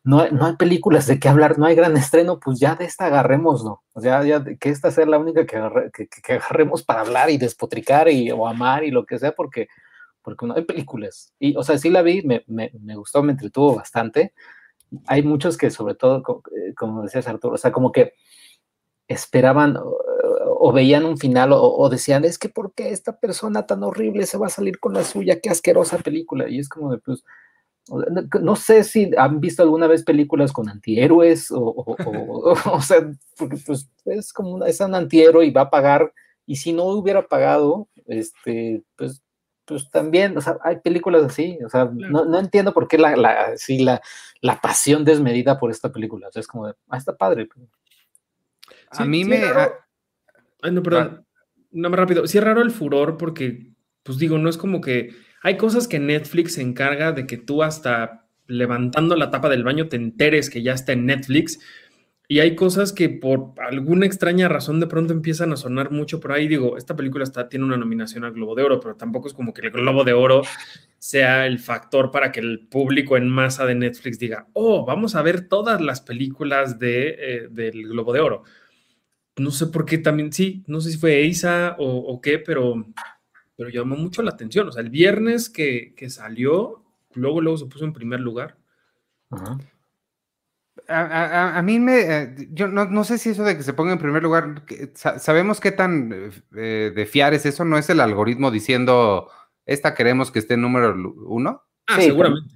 [0.04, 3.64] no, hay películas de qué hablar, no hay gran estreno, pues ya de esta agarremos,
[3.64, 3.82] ¿no?
[3.92, 5.56] O sea, ya que esta sea la única que,
[6.34, 9.68] agarremos para hablar y despotricar y, o amar y lo que sea, porque
[10.22, 11.32] porque no hay películas.
[11.38, 14.34] Y, o sea, sí la vi, me, me, me gustó, me entretuvo bastante.
[15.06, 16.22] Hay muchos que, sobre todo,
[16.56, 18.14] eh, como decías Arturo, o sea, como que
[19.08, 24.26] esperaban, o, veían un final o, decían, es que ¿por qué esta persona tan horrible
[24.26, 25.40] se va a salir con la suya?
[25.40, 26.48] Qué asquerosa película.
[26.48, 27.24] Y es como de, pues,
[28.40, 31.74] no sé si han visto alguna vez películas con antihéroes o,
[32.72, 36.12] o, sea, porque pues es como es un antihéroe y va a pagar
[36.46, 39.22] y si no hubiera pagado, este, pues,
[39.70, 43.54] pues también, o sea, hay películas así, o sea, no, entiendo por qué la, la,
[43.78, 44.02] la,
[44.42, 47.48] la, pasión desmedida por esta película, o sea, es como, de, ah, está padre.
[48.90, 49.42] a mí me...
[50.62, 51.24] Ay, no, perdón,
[51.70, 55.14] no más rápido, sí es raro el furor porque, pues digo, no es como que
[55.42, 59.88] hay cosas que Netflix se encarga de que tú hasta levantando la tapa del baño
[59.88, 61.60] te enteres que ya está en Netflix.
[62.30, 66.30] Y hay cosas que por alguna extraña razón de pronto empiezan a sonar mucho por
[66.30, 66.46] ahí.
[66.46, 69.52] Digo, esta película está, tiene una nominación al Globo de Oro, pero tampoco es como
[69.52, 70.42] que el Globo de Oro
[70.98, 75.22] sea el factor para que el público en masa de Netflix diga, oh, vamos a
[75.22, 78.44] ver todas las películas de, eh, del Globo de Oro.
[79.36, 82.84] No sé por qué también, sí, no sé si fue EISA o, o qué, pero
[83.60, 84.68] pero llamó mucho la atención.
[84.68, 88.56] O sea, el viernes que, salió, luego, luego se puso en primer lugar.
[90.92, 94.24] A, mí me, eh, yo no, sé si eso de que se ponga en primer
[94.24, 94.62] lugar,
[94.94, 99.30] sabemos qué tan eh, de fiar es eso, ¿no es el algoritmo diciendo,
[99.66, 100.94] esta queremos que esté en número
[101.26, 101.62] uno?
[101.86, 102.54] Ah, seguramente.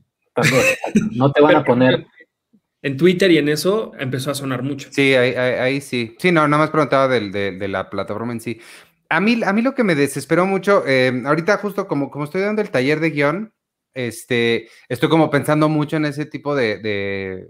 [1.12, 2.06] no te van a poner...
[2.82, 4.90] En Twitter y en eso empezó a sonar mucho.
[4.92, 6.16] Sí, ahí, sí.
[6.18, 8.60] Sí, no, nada más preguntaba de, de, la plataforma en sí.
[9.08, 12.42] A mí, a mí lo que me desesperó mucho, eh, ahorita justo como, como estoy
[12.42, 13.54] dando el taller de guion,
[13.94, 17.48] este, estoy como pensando mucho en ese tipo de, de,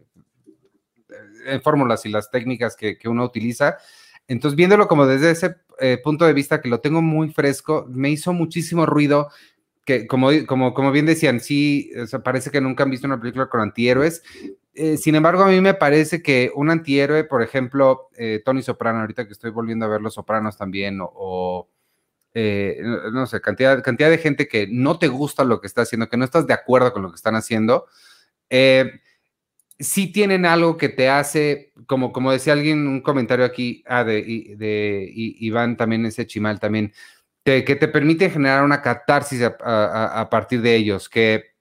[1.63, 3.79] fórmulas y las técnicas que, uno utiliza.
[4.29, 8.11] Entonces, viéndolo como desde ese eh, punto de vista que lo tengo muy fresco, me
[8.11, 9.31] hizo muchísimo ruido
[9.85, 11.91] que, como, como, como bien decían, sí,
[12.23, 14.23] parece que nunca han visto una película con antihéroes,
[14.77, 19.01] eh, sin embargo, a mí me parece que un antihéroe, por ejemplo, eh, Tony Soprano,
[19.01, 21.69] ahorita que estoy volviendo a ver Los Sopranos también, o,
[22.35, 22.81] eh,
[23.13, 26.17] no sé, cantidad, cantidad de gente que no te gusta lo que está haciendo, que
[26.17, 27.87] no estás de acuerdo con lo que están haciendo,
[29.79, 34.55] sí tienen algo que te hace, como, como decía alguien, un comentario aquí, ah, de,
[34.57, 36.93] de, Iván también, ese chimal también,
[37.45, 41.55] que te permite generar una catarsis a partir de ellos, que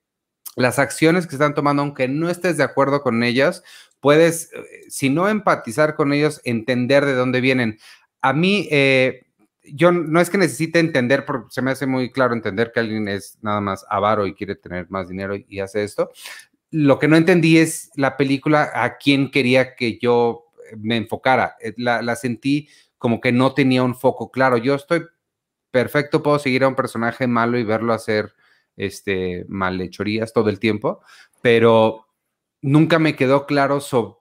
[0.56, 3.62] las acciones que están tomando, aunque no estés de acuerdo con ellas,
[4.00, 7.78] puedes, eh, si no empatizar con ellos, entender de dónde vienen.
[8.20, 9.22] A mí, eh,
[9.64, 13.08] yo no es que necesite entender, porque se me hace muy claro entender que alguien
[13.08, 16.10] es nada más avaro y quiere tener más dinero y, hace esto.
[16.76, 21.54] Lo que no entendí es la película a quién quería que yo me enfocara.
[21.60, 24.56] Eh, la, sentí como que no tenía un foco claro.
[24.56, 25.04] Yo estoy
[25.70, 28.34] perfecto, puedo seguir a un personaje malo y verlo hacer
[28.76, 31.00] este, malhechorías todo el tiempo,
[31.42, 32.08] pero
[32.60, 34.16] nunca me quedó claro sobre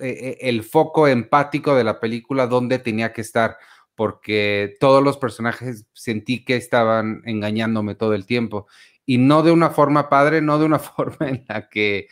[0.00, 3.56] e, e, el foco empático de la película, dónde tenía que estar,
[3.94, 8.66] porque todos los personajes sentí que estaban engañándome todo el tiempo
[9.06, 12.08] y no de una forma padre, no de una forma en la que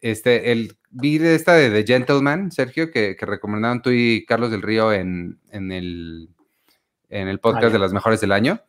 [0.00, 4.92] este, el, vi esta de The Gentleman, Sergio, que, recomendaron tú y Carlos del Río
[4.92, 6.28] en, en, el,
[7.08, 8.60] en el podcast de las mejores del año.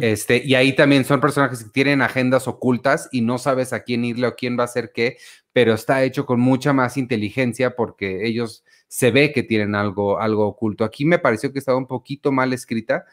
[0.00, 4.02] Este, y ahí también son personajes que tienen agendas ocultas y no sabes a quién
[4.06, 5.18] irle o quién va a hacer qué,
[5.52, 10.46] pero está hecho con mucha más inteligencia porque ellos se ve que tienen algo, algo
[10.46, 10.84] oculto.
[10.84, 13.04] Aquí me pareció que estaba un poquito mal escrita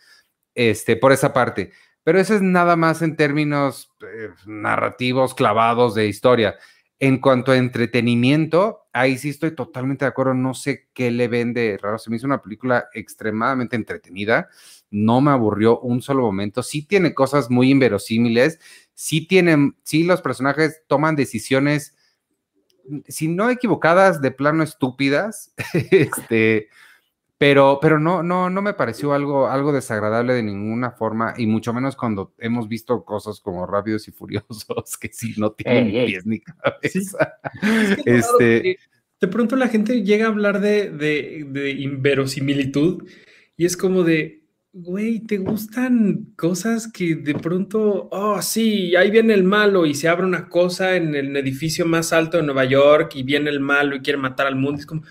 [0.55, 1.71] este, por esa parte,
[2.03, 6.55] pero eso es nada más en términos eh, narrativos clavados de historia.
[6.99, 10.35] En cuanto a entretenimiento, ahí sí estoy totalmente de acuerdo.
[10.35, 11.97] No sé qué le vende raro.
[11.97, 14.49] Se me hizo una película extremadamente entretenida
[14.91, 16.61] no me aburrió un solo momento.
[16.61, 18.59] Sí tiene cosas muy inverosímiles,
[18.93, 21.95] sí tienen, sí los personajes toman decisiones,
[23.07, 25.53] si no equivocadas, de plano estúpidas,
[25.91, 26.67] este,
[27.41, 31.73] pero, pero no, no, no me pareció algo, algo desagradable de ninguna forma, y mucho
[31.73, 36.39] menos cuando hemos visto cosas como Rápidos y Furiosos, que sí no tienen pies ni
[36.41, 37.39] cabeza.
[38.05, 38.77] este,
[39.19, 43.09] de pronto la gente llega a hablar de, de, de inverosimilitud,
[43.57, 49.33] y es como de, güey, ¿te gustan cosas que de pronto, oh, sí, ahí viene
[49.33, 53.13] el malo y se abre una cosa en el edificio más alto de Nueva York
[53.15, 54.79] y viene el malo y quiere matar al mundo?
[54.79, 55.01] Es como,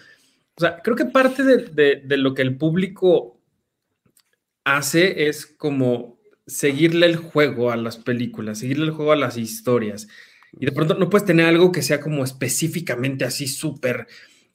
[0.60, 3.40] o sea, creo que parte de, lo que el público
[4.62, 10.06] hace es como seguirle el juego a las películas, seguirle el juego a las historias.
[10.52, 14.06] Y de pronto no puedes tener algo que sea como específicamente así súper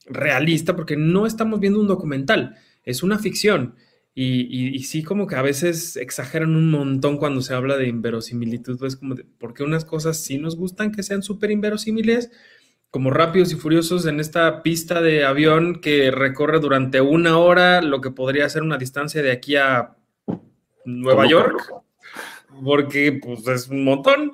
[0.06, 3.74] realista, porque no estamos viendo un documental, es una ficción.
[4.14, 8.96] Y, sí, como que a veces exageran un montón cuando se habla de inverosimilitud, es
[8.96, 12.30] como de, porque unas cosas sí nos gustan que sean súper inverosímiles,
[12.96, 18.00] como rápidos y furiosos en esta pista de avión que recorre durante una hora lo
[18.00, 19.98] que podría ser una distancia de aquí a
[20.86, 21.62] Nueva York,
[22.64, 24.32] porque pues es un montón.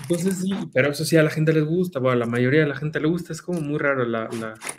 [0.00, 2.66] Entonces sí, pero eso sí a la gente les gusta, bueno, a la mayoría de
[2.66, 4.28] la gente le gusta, es como muy raro la...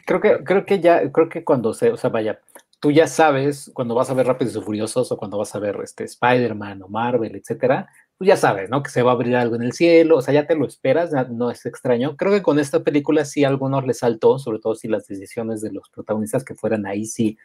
[0.05, 2.41] Creo, que, creo que ya, creo que cuando se, o sea, vaya,
[2.81, 5.79] tú ya sabes, cuando vas a ver Rápidos y Furiosos o cuando vas a ver
[5.81, 8.84] este, Spider-Man o Marvel, etcétera, tú ya sabes, ¿no?
[8.84, 11.12] Que se va a abrir algo en el cielo, o sea, ya te lo esperas,
[11.30, 12.15] no es extraño.
[12.17, 15.62] Creo que con esta película sí a algunos les saltó, sobre todo si las decisiones
[15.62, 17.38] de los protagonistas que fueran ahí sí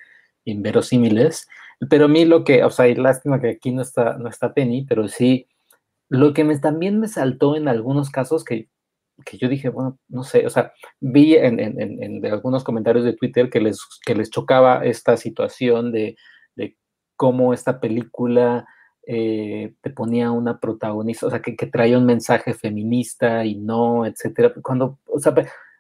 [0.45, 1.49] inverosímiles,
[1.91, 4.55] pero a mí lo que, o sea, y lástima que aquí no está, no está
[4.55, 5.47] Penny, pero sí
[6.09, 8.69] lo que me, también me saltó en algunos casos que,
[9.25, 13.13] que yo dije, bueno, no sé, o sea, vi en, en, en, algunos comentarios de
[13.13, 16.17] Twitter que les, que les chocaba esta situación de,
[16.57, 16.77] de
[17.17, 18.67] cómo esta película
[19.11, 24.05] eh, te ponía una protagonista, o sea, que, que, traía un mensaje feminista y no,
[24.05, 24.53] etcétera.
[24.63, 25.35] Cuando, o sea,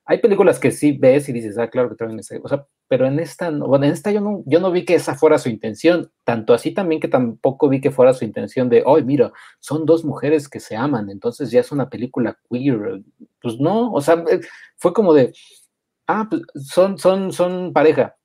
[0.06, 3.06] hay películas que sí ves y dices, ah, claro que traen ese, o sea, pero
[3.06, 6.10] en esta, bueno, en esta yo no, yo no vi que esa fuera su intención,
[6.24, 10.06] tanto así también que tampoco vi que fuera su intención de, oh, mira, son dos
[10.06, 13.02] mujeres que se aman, entonces ya es una película queer,
[13.42, 14.40] pues no, o sea, eh,
[14.78, 15.34] fue como de,
[16.06, 18.16] ah, pues son, son, son pareja,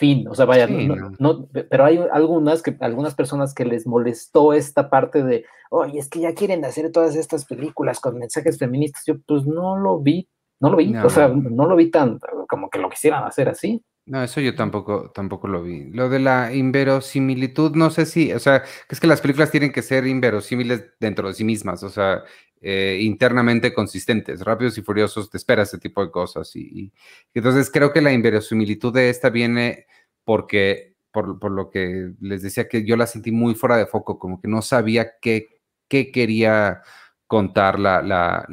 [0.00, 4.90] fin, o sea, vaya, no, pero hay algunas que, algunas personas que les molestó esta
[4.90, 9.14] parte de, oye, es que ya quieren hacer todas estas películas con mensajes feministas, yo
[9.26, 10.28] pues no lo vi
[10.60, 13.82] no lo vi, o sea, no lo vi tan como que lo quisieran hacer así.
[14.10, 15.84] No, eso yo tampoco, tampoco lo vi.
[15.92, 19.82] Lo de la inverosimilitud, no sé si, o sea, es que las películas tienen que
[19.82, 22.24] ser inverosímiles dentro de sí mismas, o sea,
[22.60, 24.40] eh, internamente consistentes.
[24.40, 26.56] Rápidos y Furiosos te espera ese tipo de cosas.
[26.56, 26.92] Y,
[27.34, 29.86] entonces creo que la inverosimilitud de esta viene
[30.24, 34.40] porque, por, lo que les decía, que yo la sentí muy fuera de foco, como
[34.40, 36.82] que no sabía qué, qué quería
[37.28, 38.44] contar la, la,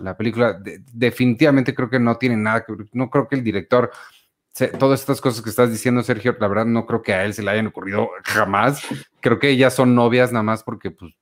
[0.00, 0.60] la, película.
[0.92, 3.92] definitivamente creo que no tiene nada que no creo que el director,
[4.78, 7.42] todas estas cosas que estás diciendo, Sergio, la verdad no creo que a él se
[7.42, 8.82] le hayan ocurrido jamás.
[9.20, 11.14] Creo que ellas son novias nada más porque pues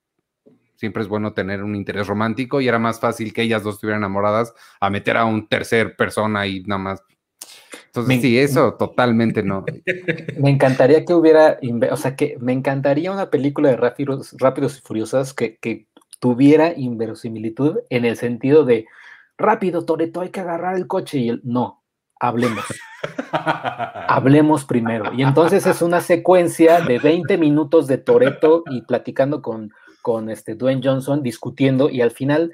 [0.76, 4.00] siempre es bueno tener un interés romántico y era más fácil que ellas dos estuvieran
[4.00, 7.02] enamoradas a meter a un tercer persona y nada más.
[7.86, 9.64] Entonces, sí, eso totalmente no.
[10.38, 11.58] Me encantaría que hubiera,
[11.90, 15.88] o sea, que me encantaría una película de Rápidos, rápidos y Furiosas que, que
[16.20, 18.86] tuviera inverosimilitud en el sentido de
[19.36, 21.82] rápido, Toreto, hay que agarrar el coche y el no,
[22.20, 22.64] hablemos.
[23.32, 25.12] hablemos primero.
[25.12, 30.54] Y entonces es una secuencia de 20 minutos de Toreto y platicando con, con este
[30.54, 32.52] Dwayne Johnson, discutiendo, y al final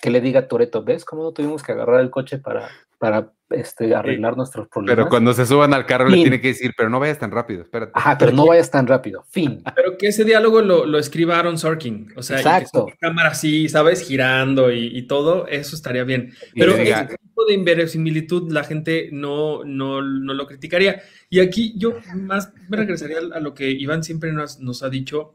[0.00, 2.68] que le diga Toreto, ¿ves cómo no tuvimos que agarrar el coche para,
[3.02, 4.94] para este, arreglar nuestros problemas.
[4.94, 7.62] Pero cuando se suban al carro le tiene que decir, pero no vayas tan rápido,
[7.62, 7.90] espérate.
[7.96, 9.60] Ajá, pero no vayas tan rápido, fin.
[9.74, 12.86] Pero que ese diálogo lo, lo escriba Aaron Sorkin, o sea, Exacto.
[13.00, 14.06] cámara así, ¿sabes?
[14.06, 16.32] Girando y, todo, eso estaría bien.
[16.54, 21.02] Pero ese tipo de inverosimilitud la gente no, no, no, lo criticaría.
[21.28, 25.34] Y aquí yo más me regresaría a lo que Iván siempre nos, nos ha dicho,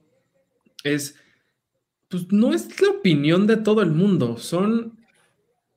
[0.86, 1.20] es,
[2.08, 4.98] pues no es la opinión de todo el mundo, son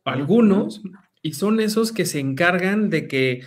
[0.04, 0.82] algunos
[1.22, 3.42] y son esos que se encargan de que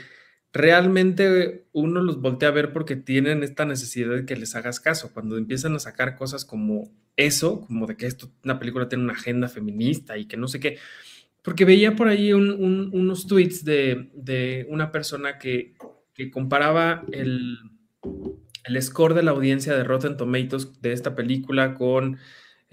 [0.53, 5.11] realmente uno los voltea a ver porque tienen esta necesidad de que les hagas caso.
[5.13, 9.13] Cuando empiezan a sacar cosas como eso, como de que esto, una película tiene una
[9.13, 10.77] agenda feminista y que no sé qué.
[11.41, 15.73] Porque veía por ahí unos tweets de, una persona que,
[16.31, 17.57] comparaba el,
[18.65, 22.17] el score de la audiencia de Rotten Tomatoes de esta película con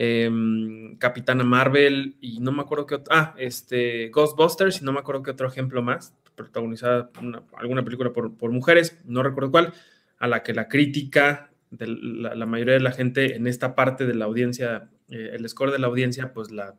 [0.03, 5.01] Em, Capitana Marvel y no me acuerdo qué otro, ah, este, Ghostbusters y no me
[5.01, 7.11] acuerdo qué otro ejemplo más, protagonizada
[7.59, 9.75] alguna película por, mujeres, no recuerdo cuál,
[10.19, 14.15] a la que la crítica de la, mayoría de la gente en esta parte de
[14.15, 16.77] la audiencia, eh, el score de la audiencia, pues la,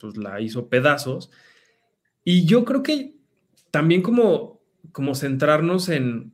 [0.00, 1.30] pues la hizo pedazos.
[2.24, 3.14] Y yo creo que
[3.70, 6.32] también como, como centrarnos en,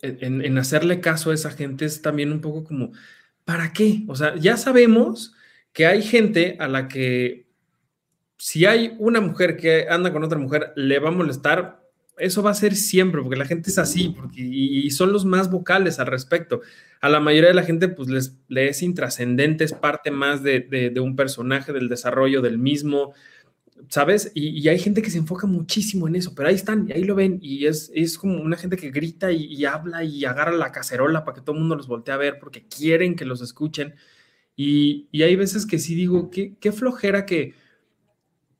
[0.00, 2.92] en, en hacerle caso a esa gente es también un poco como
[3.46, 4.02] ¿para qué?
[4.08, 5.32] O sea, ya sabemos
[5.72, 7.46] que hay gente a la que
[8.36, 11.80] si hay una mujer que anda con otra mujer, le va a molestar,
[12.18, 15.50] eso va a ser siempre, porque la gente es así, porque, y, son los más
[15.50, 16.60] vocales al respecto.
[17.00, 21.00] A la mayoría de la gente, pues les, es intrascendente, es parte más de, de,
[21.00, 23.14] un personaje, del desarrollo del mismo,
[23.88, 24.32] ¿sabes?
[24.34, 27.14] Y, hay gente que se enfoca muchísimo en eso, pero ahí están, y ahí lo
[27.14, 31.24] ven, y es, es como una gente que grita y, habla y agarra la cacerola
[31.24, 33.94] para que todo el mundo los voltee a ver porque quieren que los escuchen.
[34.56, 37.54] Y, hay veces que sí digo, qué, qué flojera que,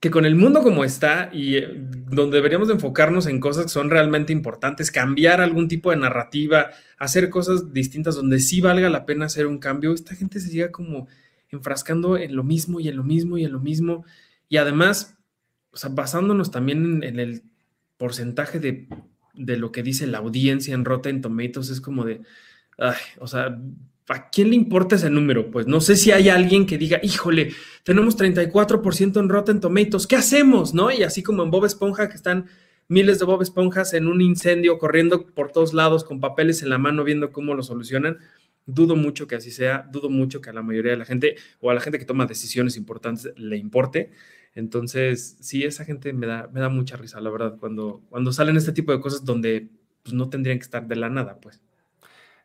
[0.00, 1.68] que con el mundo como está y eh,
[2.10, 7.30] donde deberíamos enfocarnos en cosas que son realmente importantes, cambiar algún tipo de narrativa, hacer
[7.30, 11.08] cosas distintas donde sí valga la pena hacer un cambio, esta gente se siga como
[11.50, 14.04] enfrascando en lo mismo y en lo mismo y en lo mismo.
[14.48, 15.16] Y además,
[15.72, 17.42] o sea, basándonos también en, el
[17.96, 18.88] porcentaje de,
[19.34, 22.22] de, lo que dice la audiencia en Rotten Tomatoes, es como de,
[23.18, 23.58] o sea,
[24.08, 25.50] ¿a quién le importa ese número?
[25.50, 30.16] Pues no sé si hay alguien que diga, híjole, tenemos 34% en Rotten Tomatoes, ¿qué
[30.16, 30.74] hacemos?
[30.74, 30.90] ¿No?
[30.90, 32.46] Y así como en Bob Esponja, que están
[32.88, 36.78] miles de Bob Esponjas en un incendio, corriendo por todos lados con papeles en la
[36.78, 38.18] mano, viendo cómo lo solucionan.
[38.64, 41.70] Dudo mucho que así sea, dudo mucho que a la mayoría de la gente o
[41.70, 44.10] a la gente que toma decisiones importantes le importe.
[44.56, 48.56] Entonces, sí, esa gente me da, me da mucha risa, la verdad, cuando, cuando salen
[48.56, 49.68] este tipo de cosas donde
[50.02, 51.60] pues, no tendrían que estar de la nada, pues.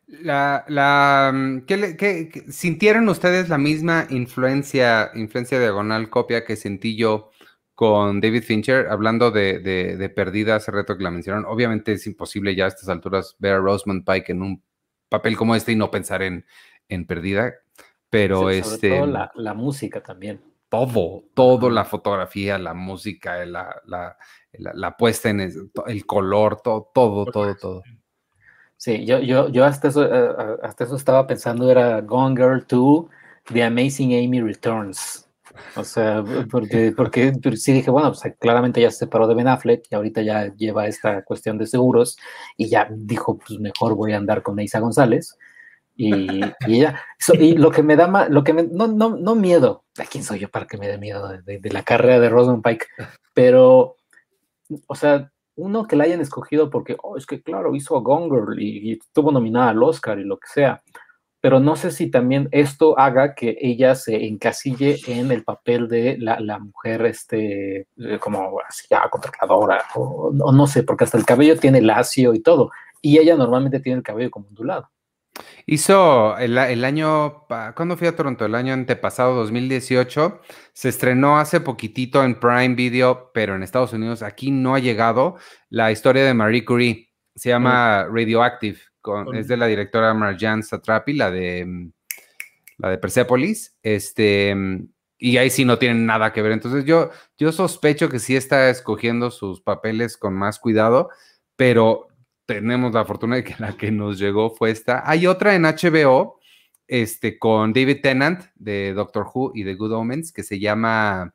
[0.06, 7.30] La, la, mm, ¿qué, sintieron ustedes la misma influencia, influencia diagonal copia que sentí yo
[7.74, 11.46] con David Fincher, hablando de, de, de Perdida, hace rato que la mencionaron?
[11.46, 14.62] Obviamente es imposible ya a estas alturas ver a Rosamund Pike en un
[15.08, 16.44] papel como este y no pensar en,
[16.90, 17.54] en Perdida,
[18.10, 19.06] pero este...
[19.06, 20.51] la, la, música también.
[20.72, 24.16] Todo, todo, la fotografía, la música, la, la,
[24.52, 27.82] la puesta en el, color, todo, todo, todo, todo.
[28.78, 33.04] Sí, yo, yo, yo hasta, eso, eh, hasta eso estaba pensando, era Gone Girl 2,
[33.52, 35.28] The Amazing Amy Returns.
[35.76, 39.84] O sea, porque, porque sí dije, bueno, pues claramente ya se separó de Ben Affleck
[39.90, 42.16] y ahorita ya lleva esta cuestión de seguros
[42.56, 45.36] y ya dijo, pues mejor voy a andar con Isa González.
[45.96, 46.98] Y, y ella,
[47.38, 50.24] y lo que me da más, lo que me, no, no, no miedo, ¿a quién
[50.24, 52.86] soy yo para que me dé miedo de, de la carrera de Rosamund Pike?
[53.34, 53.96] Pero,
[54.86, 58.30] o sea, uno que la hayan escogido porque, oh, es que claro, hizo a Gone
[58.58, 60.82] y, y, estuvo nominada al Oscar y lo que sea.
[61.40, 66.16] Pero no sé si también esto haga que ella se encasille en el papel de
[66.18, 71.18] la, la mujer, este, eh, como así, ya, controladora, o, o, no sé, porque hasta
[71.18, 72.70] el cabello tiene lacio y todo.
[73.00, 74.88] Y ella normalmente tiene el cabello como ondulado.
[75.66, 78.44] Hizo el, año, ¿cuándo fui a Toronto?
[78.44, 80.40] El año antepasado, 2018.
[80.72, 85.36] Se estrenó hace poquitito en Prime Video, pero en Estados Unidos aquí no ha llegado.
[85.70, 88.78] La historia de Marie Curie se llama Radioactive,
[89.34, 91.92] es de la directora Marjan Satrapi, la de mm,
[92.78, 93.76] la de Persepolis.
[93.82, 96.52] Este, mm, y ahí sí no tienen nada que ver.
[96.52, 101.10] Entonces yo, yo sospecho que sí está escogiendo sus papeles con más cuidado,
[101.56, 102.08] pero
[102.46, 105.02] tenemos la fortuna de que la que nos llegó fue esta.
[105.08, 106.40] Hay otra en HBO,
[106.86, 111.34] este, con David Tennant de Doctor Who y de Good Omens, que se llama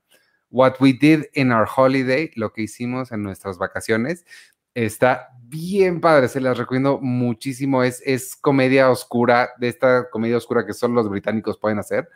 [0.49, 4.25] What We Did in Our Holiday, lo que hicimos en nuestras vacaciones.
[4.73, 7.83] Está bien padre, se las recomiendo muchísimo.
[7.83, 12.07] Es, es comedia oscura, de esta comedia oscura que solo los británicos pueden hacer.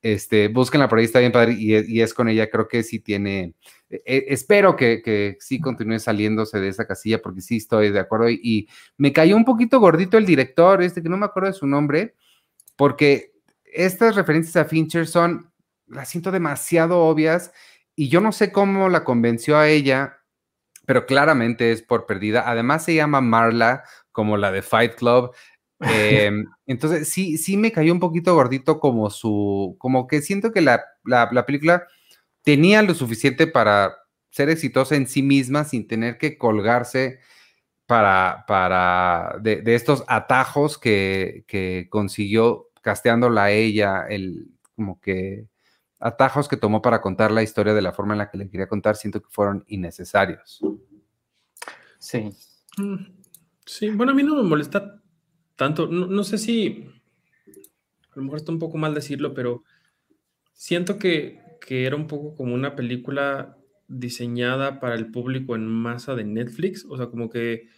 [0.00, 3.54] Este, búsquenla por ahí, está bien padre y, es con ella, creo que sí tiene,
[3.90, 8.30] eh, espero que, que, sí continúe saliéndose de esa casilla porque sí estoy de acuerdo
[8.30, 11.66] y, me cayó un poquito gordito el director, este que no me acuerdo de su
[11.66, 12.14] nombre,
[12.76, 13.32] porque
[13.64, 15.50] estas referencias a Fincher son,
[15.88, 17.52] las siento demasiado obvias
[17.96, 20.20] y yo no sé cómo la convenció a ella,
[20.86, 22.48] pero claramente es por perdida.
[22.48, 23.82] Además se llama Marla
[24.12, 25.34] como la de Fight Club.
[25.80, 26.30] Eh,
[26.66, 30.82] entonces, sí, sí me cayó un poquito gordito como su, como que siento que la,
[31.04, 31.86] la, la, película
[32.42, 33.96] tenía lo suficiente para
[34.30, 37.20] ser exitosa en sí misma sin tener que colgarse
[37.86, 45.46] para, para de, de estos atajos que, que, consiguió casteándola a ella, el, como que
[46.00, 48.68] atajos que tomó para contar la historia de la forma en la que le quería
[48.68, 50.60] contar, siento que fueron innecesarios.
[51.98, 52.30] Sí.
[52.76, 52.96] Mm,
[53.64, 55.00] sí, bueno, a mí no me molesta
[55.58, 56.88] tanto, no, sé si,
[58.12, 59.64] a lo mejor está un poco mal decirlo, pero
[60.52, 66.22] siento que, era un poco como una película diseñada para el público en masa de
[66.22, 67.68] Netflix, o sea, como que,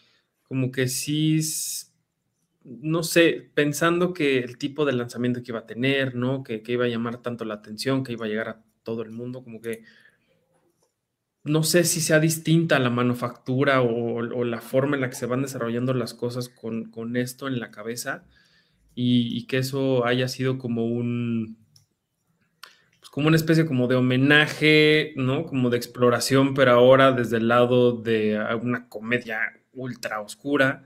[0.43, 1.41] como que sí,
[2.65, 6.43] no sé, pensando que el tipo de lanzamiento que iba a tener, ¿no?
[6.43, 9.11] Que, que iba a llamar tanto la atención, que iba a llegar a todo el
[9.11, 9.85] mundo, como que
[11.45, 15.43] no sé si sea distinta la manufactura o, la forma en la que se van
[15.43, 18.25] desarrollando las cosas con, esto en la cabeza
[18.95, 21.57] y, que eso haya sido como un,
[23.01, 25.45] pues como una especie como de homenaje, ¿no?
[25.45, 29.41] Como de exploración, pero ahora desde el lado de una comedia
[29.73, 30.85] ultra oscura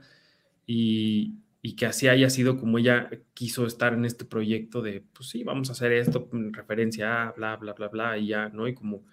[0.65, 5.29] y, y que así haya sido como ella quiso estar en este proyecto de, pues
[5.29, 8.67] sí, vamos a hacer esto en referencia a bla, bla, bla, bla, y ya, ¿no?
[8.67, 9.03] Y como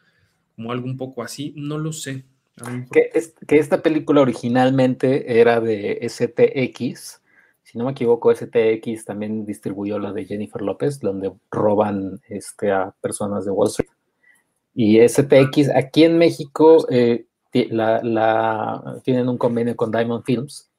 [0.54, 2.24] como algo un poco así, no lo sé.
[2.92, 7.22] Que, es, que, esta película originalmente era de STX,
[7.62, 12.94] si no me equivoco, STX también distribuyó la de Jennifer López, donde roban este, a
[13.00, 13.90] personas de Wall Street.
[14.74, 17.26] Y STX, aquí en México, eh,
[17.70, 20.70] la, la, tienen un convenio con Diamond Films,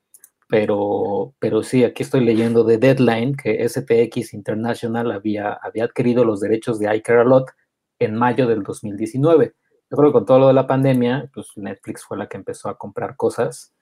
[0.48, 6.40] pero, pero sí, aquí estoy leyendo de Deadline que STX International había, había adquirido los
[6.42, 7.50] derechos de I Care A Lot
[7.98, 9.56] en mayo del 2019
[9.94, 12.68] yo creo que con todo lo de la pandemia, pues Netflix fue la que empezó
[12.68, 13.76] a comprar cosas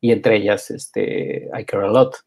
[0.00, 2.18] y entre ellas, este, I Care a Lot.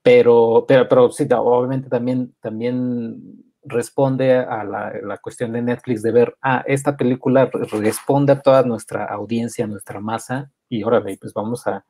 [0.00, 6.36] Pero, pero, pero sí, obviamente también, también responde a la, cuestión de Netflix de ver,
[6.40, 11.84] ah, esta película responde a toda nuestra audiencia, nuestra masa, y órale, pues vamos a,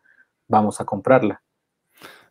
[0.49, 1.43] vamos a comprarla.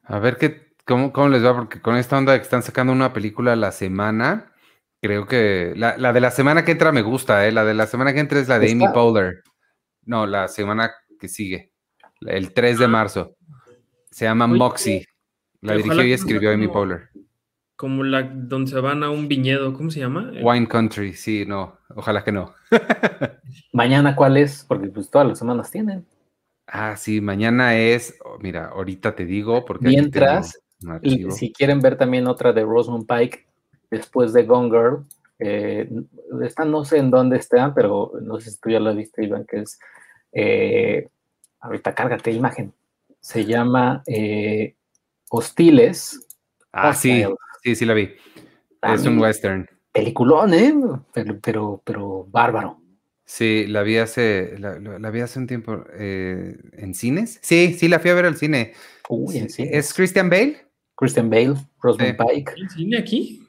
[0.01, 3.13] A ver qué, cómo, cómo les va, porque con esta onda que están sacando una
[3.13, 4.52] película a la semana,
[5.03, 7.51] creo que la, de la semana que entra me gusta, ¿eh?
[7.51, 9.43] la de la semana que entra es la de Amy Poehler.
[10.05, 11.71] No, la semana que sigue,
[12.21, 12.87] el 3 de ah.
[12.87, 13.35] marzo.
[14.09, 15.05] Se llama Moxie.
[15.59, 17.09] La dirigió y escribió Amy Poehler.
[17.75, 20.31] Como la donde se van a un viñedo, ¿cómo se llama?
[20.41, 22.53] Wine Country, sí, no, ojalá que no.
[23.73, 24.63] mañana, ¿cuál es?
[24.65, 26.05] Porque pues todas las semanas tienen.
[26.65, 30.61] Ah, sí, mañana es, oh, mira, ahorita te digo, porque mientras,
[31.01, 33.47] y si quieren ver también otra de Rosamund Pike
[33.97, 35.05] después de Gone Girl,
[35.39, 35.89] eh,
[36.43, 39.45] esta no sé en dónde está, pero no sé si tú ya la viste, Iván,
[39.45, 39.79] que es,
[40.31, 41.09] eh,
[41.59, 42.73] ahorita cárgate imagen,
[43.19, 44.75] se llama eh,
[45.29, 46.27] Hostiles.
[46.71, 47.23] Ah, sí,
[47.63, 48.15] sí, sí la vi.
[48.81, 49.69] es un western.
[49.91, 50.73] Peliculón, ¿eh?
[51.41, 52.79] Pero, pero, bárbaro.
[53.25, 57.39] Sí, la vi hace, la, vi hace un tiempo eh, en cines.
[57.41, 58.73] Sí, sí, la fui a ver al cine.
[59.07, 59.69] Uy, en cine.
[59.71, 60.65] ¿Es Christian Bale?
[60.95, 62.53] Christian Bale, Rosamund Pike.
[62.57, 63.42] ¿En cine aquí?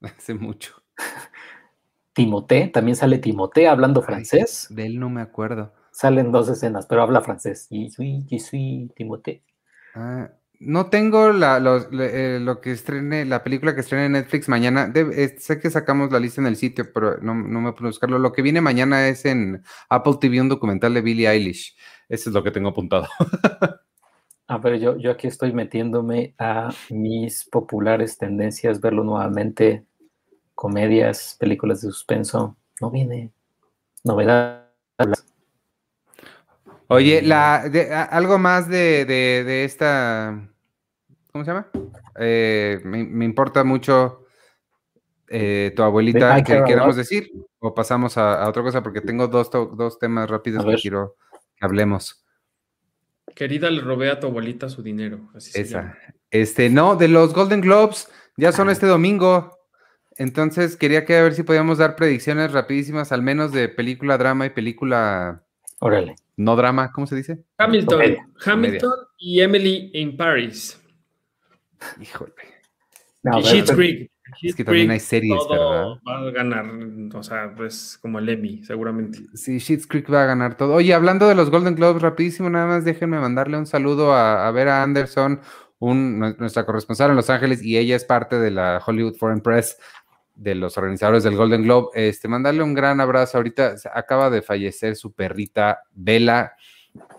[0.18, 0.74] Hace mucho.
[2.12, 4.66] Timote, también sale Timote hablando francés.
[4.70, 5.72] De él no me acuerdo.
[5.92, 7.66] Salen dos escenas, pero habla francés.
[7.70, 9.42] Y soy, y soy Timote.
[9.94, 10.30] Ah,
[10.60, 11.56] no tengo la,
[11.92, 14.92] eh, lo que estrene, la película que estrene en Netflix mañana.
[14.94, 18.18] Eh, sé que sacamos la lista en el sitio, pero no, me puedo buscarlo.
[18.18, 21.76] Lo que viene mañana es en Apple TV un documental de Billie Eilish.
[22.08, 23.06] Eso es lo que tengo apuntado.
[24.48, 29.86] A ver, yo, yo aquí estoy metiéndome a mis populares tendencias, verlo nuevamente,
[30.60, 32.54] comedias, películas de suspenso.
[32.82, 33.32] No viene
[34.04, 34.68] novedad.
[36.88, 37.56] Oye, la,
[38.10, 40.50] algo más de, esta,
[41.32, 41.66] ¿cómo se llama?
[42.18, 44.26] Eh, me, importa mucho
[45.28, 47.32] eh, tu abuelita, ¿qué queremos decir?
[47.58, 51.16] O pasamos a, otra cosa, porque tengo dos, dos temas rápidos que quiero
[51.56, 52.22] que hablemos.
[53.34, 55.30] Querida, le robé a tu abuelita su dinero.
[55.34, 55.96] Esa.
[56.30, 58.72] Este, no, de los Golden Globes, ya son ah.
[58.72, 59.56] este domingo.
[60.20, 64.44] Entonces quería que a ver si podíamos dar predicciones rapidísimas, al menos de película, drama
[64.44, 65.44] y película.
[65.78, 66.14] Órale.
[66.36, 67.42] No drama, ¿cómo se dice?
[67.56, 68.18] Hamilton.
[68.44, 70.78] Hamilton y Emily in Paris.
[71.98, 72.34] Híjole.
[73.24, 74.10] y Creek.
[74.42, 75.86] Es que también hay series, ¿verdad?
[76.06, 76.66] Va a ganar,
[77.14, 79.20] o sea, pues como el Emmy, seguramente.
[79.32, 80.74] Sí, Sheets Creek va a ganar todo.
[80.74, 84.50] Oye, hablando de los Golden Globes, rapidísimo, nada más déjenme mandarle un saludo a, a
[84.50, 85.40] Vera Anderson,
[85.78, 89.78] un, nuestra corresponsal en Los Ángeles, y ella es parte de la Hollywood Foreign Press
[90.40, 91.88] de los organizadores del Golden Globe.
[91.94, 93.36] Este, mandarle un gran abrazo.
[93.36, 96.56] Ahorita acaba de fallecer su perrita Vela,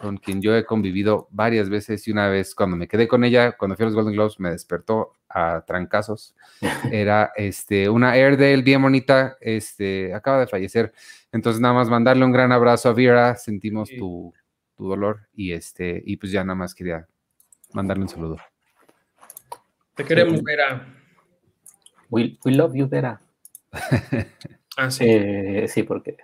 [0.01, 3.51] con quien yo he convivido varias veces y una vez cuando me quedé con ella,
[3.51, 6.36] cuando fui a los Golden Globes, me despertó a trancazos.
[6.91, 10.91] Era este, una Airedale bien bonita, este, acaba de fallecer.
[11.32, 14.34] Entonces nada más mandarle un gran abrazo a Vera, sentimos tu,
[14.76, 17.07] tu dolor y este, y pues ya nada más quería
[17.72, 18.38] mandarle un saludo.
[19.95, 21.01] Te queremos, Vera.
[22.12, 23.22] We, love you, Vera.
[24.78, 25.05] ah, sí.
[25.07, 26.18] Eh, sí, porque.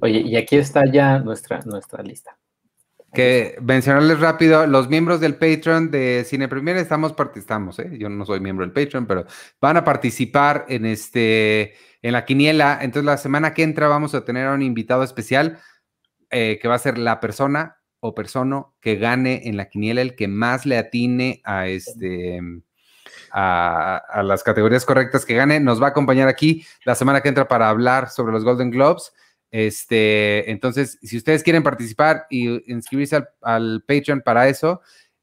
[0.00, 2.36] Oye, y aquí está ya nuestra, nuestra lista.
[3.12, 7.90] Que mencionarles rápido, los miembros del Patreon de Cine Premier estamos participamos, ¿eh?
[7.98, 9.24] yo no soy miembro del Patreon, pero
[9.62, 12.78] van a participar en este en la quiniela.
[12.82, 15.58] Entonces la semana que entra vamos a tener a un invitado especial
[16.30, 20.14] eh, que va a ser la persona o persona que gane en la quiniela, el
[20.14, 22.40] que más le atine a este
[23.38, 25.60] a, las categorías correctas que gane.
[25.60, 29.12] Nos va a acompañar aquí la semana que entra para hablar sobre los Golden Globes.
[29.50, 34.80] Este, entonces, si ustedes quieren participar y inscribirse al, Patreon para eso,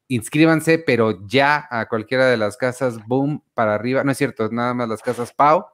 [0.08, 4.04] inscríbanse, pero ya a cualquiera de las casas Boom para arriba.
[4.04, 5.66] No es cierto, nada más las casas Pau,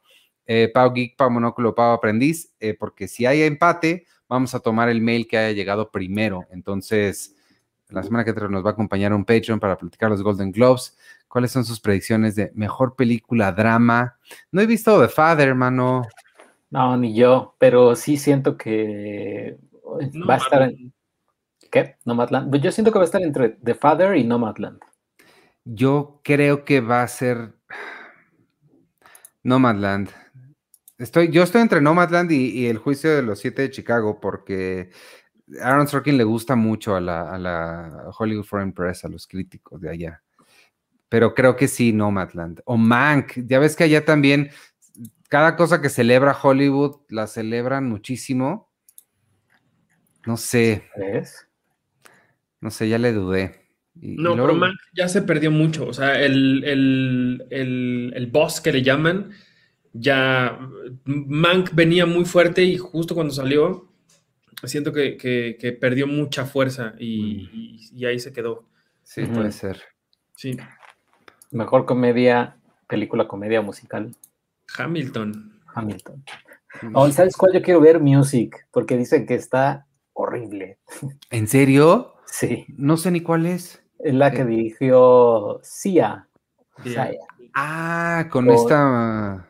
[0.45, 4.89] eh, Pau Geek, Pau Monóculo, Pau Aprendiz, eh, porque si hay empate, vamos a tomar
[4.89, 6.47] el mail que haya llegado primero.
[6.49, 7.35] Entonces,
[7.89, 10.97] la semana que entra nos va a acompañar un Patreon para platicar los Golden Globes.
[11.31, 14.17] ¿Cuáles son sus predicciones de mejor película drama?
[14.51, 16.01] No he visto The Father, hermano.
[16.69, 19.57] No, ni yo, pero sí siento que
[20.29, 20.91] va a estar en...
[21.71, 21.95] ¿Qué?
[22.03, 22.53] Nomadland.
[22.57, 24.81] Yo siento que va a estar entre The Father y Nomadland.
[25.63, 27.53] Yo creo que va a ser
[29.41, 30.09] Nomadland.
[30.97, 34.89] Estoy, yo estoy entre Nomadland y, el juicio de los siete de Chicago porque
[35.61, 39.79] Aaron Sorkin le gusta mucho a la, a la Hollywood Foreign Press, a los críticos
[39.79, 40.21] de allá.
[41.11, 42.61] Pero creo que sí, Nomadland.
[42.63, 43.33] O Mank.
[43.45, 44.49] Ya ves que allá también
[45.27, 48.71] cada cosa que celebra Hollywood la celebran muchísimo.
[50.25, 50.85] No sé.
[50.97, 51.49] ¿Ves?
[52.61, 53.67] No sé, ya le dudé.
[53.99, 55.85] Y, No, y luego- pero Mank ya se perdió mucho.
[55.85, 59.31] O sea, el, el, el, el boss que le llaman,
[59.91, 60.59] ya
[61.03, 63.91] Mank venía muy fuerte y justo cuando salió,
[64.63, 68.69] siento que, que- que perdió mucha fuerza y, y- y ahí se quedó.
[69.03, 69.81] Sí, puede ser.
[70.37, 70.55] Sí,
[71.51, 74.15] Mejor comedia, película comedia musical,
[74.77, 75.59] Hamilton.
[75.73, 76.23] Hamilton.
[76.93, 77.99] Oh, ¿Sabes cuál yo quiero ver?
[77.99, 80.79] Music, porque dicen que está horrible.
[81.29, 82.13] ¿En serio?
[82.25, 83.81] Sí, No sé ni cuál es.
[83.99, 86.27] es la que dirigió Sia.
[86.83, 87.07] Sia.
[87.07, 87.19] Sia.
[87.53, 89.47] Ah, con O- esta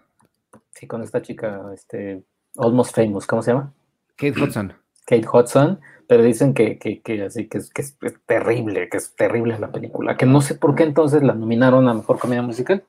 [0.73, 2.23] Sí, con esta chica, este,
[2.57, 3.71] Almost Famous, ¿cómo se llama?
[4.15, 4.73] Kate Hudson.
[5.05, 5.79] Kate Hudson,
[6.11, 7.95] pero dicen que, que, que así que es, que es
[8.25, 11.93] terrible, que es terrible la película, que no sé por qué entonces la nominaron a
[11.93, 12.83] mejor comedia musical.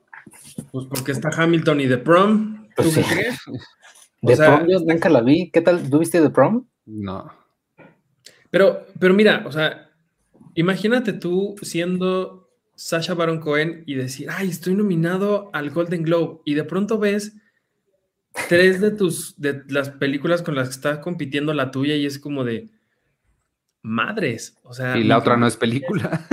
[0.73, 2.67] Pues porque está Hamilton y The Prom.
[2.75, 3.13] ¿Tú Pues qué sí.
[3.13, 3.37] crees?
[4.23, 5.49] The sea- Prom yo nunca la vi.
[5.51, 5.89] ¿Qué tal?
[5.89, 6.65] ¿Tú viste The Prom?
[6.85, 7.31] No.
[8.51, 9.89] Pero, pero mira, o sea,
[10.55, 16.55] imagínate tú siendo Sasha Baron Cohen y decir, ay, estoy nominado al Golden Globe, y
[16.55, 17.37] de pronto ves
[18.49, 22.19] tres de tus, de las películas con las que estás compitiendo la tuya, y es
[22.19, 22.67] como de
[23.83, 24.57] madres.
[24.63, 26.25] O sea, Y la otra no es película.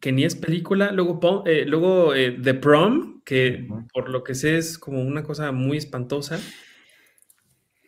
[0.00, 4.56] Que ni es película, luego, eh, luego eh, The Prom, que por lo que sé
[4.56, 6.38] es como una cosa muy espantosa,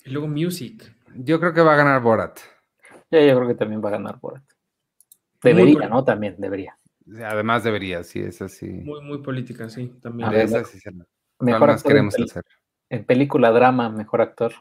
[0.05, 0.95] y luego Music.
[1.15, 2.39] Yo creo que va a ganar Borat.
[3.11, 4.43] Ya, yo creo que también va a ganar Borat.
[5.43, 6.05] Debería, ¿no?
[6.05, 6.77] También, debería.
[7.25, 8.67] Además debería, sí, es así.
[8.67, 10.29] Muy, muy política, sí, también.
[10.29, 11.07] A ver, Esa sí se la-
[11.41, 12.45] Mejor ¿Cuál más actor en, queremos hacer?
[12.91, 14.53] en película drama, mejor actor.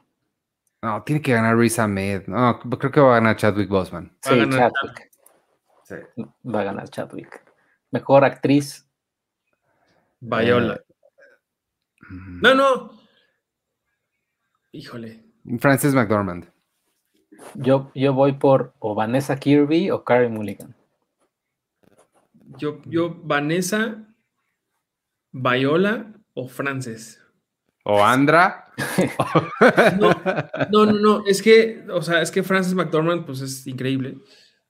[0.82, 2.28] No, tiene que ganar Riz Ahmed.
[2.28, 4.16] No, creo que va a ganar Chadwick Boseman.
[4.26, 5.12] Va a Sí, Chadwick.
[6.46, 7.44] Va a ganar Chadwick.
[7.92, 8.88] Mejor actriz.
[10.20, 10.82] Viola.
[12.10, 12.42] Mm.
[12.42, 12.92] No, no.
[14.72, 15.24] Híjole.
[15.60, 16.52] Frances McDormand.
[17.56, 20.76] Yo, yo voy por o Vanessa Kirby o Carey Mulligan.
[22.58, 24.06] Yo, yo, Vanessa,
[25.32, 27.22] Viola o Frances.
[27.90, 28.66] O Andra.
[29.98, 30.12] No,
[30.72, 31.24] no, no, no.
[31.26, 34.18] Es que, o sea, es que Frances McDormand, pues es increíble.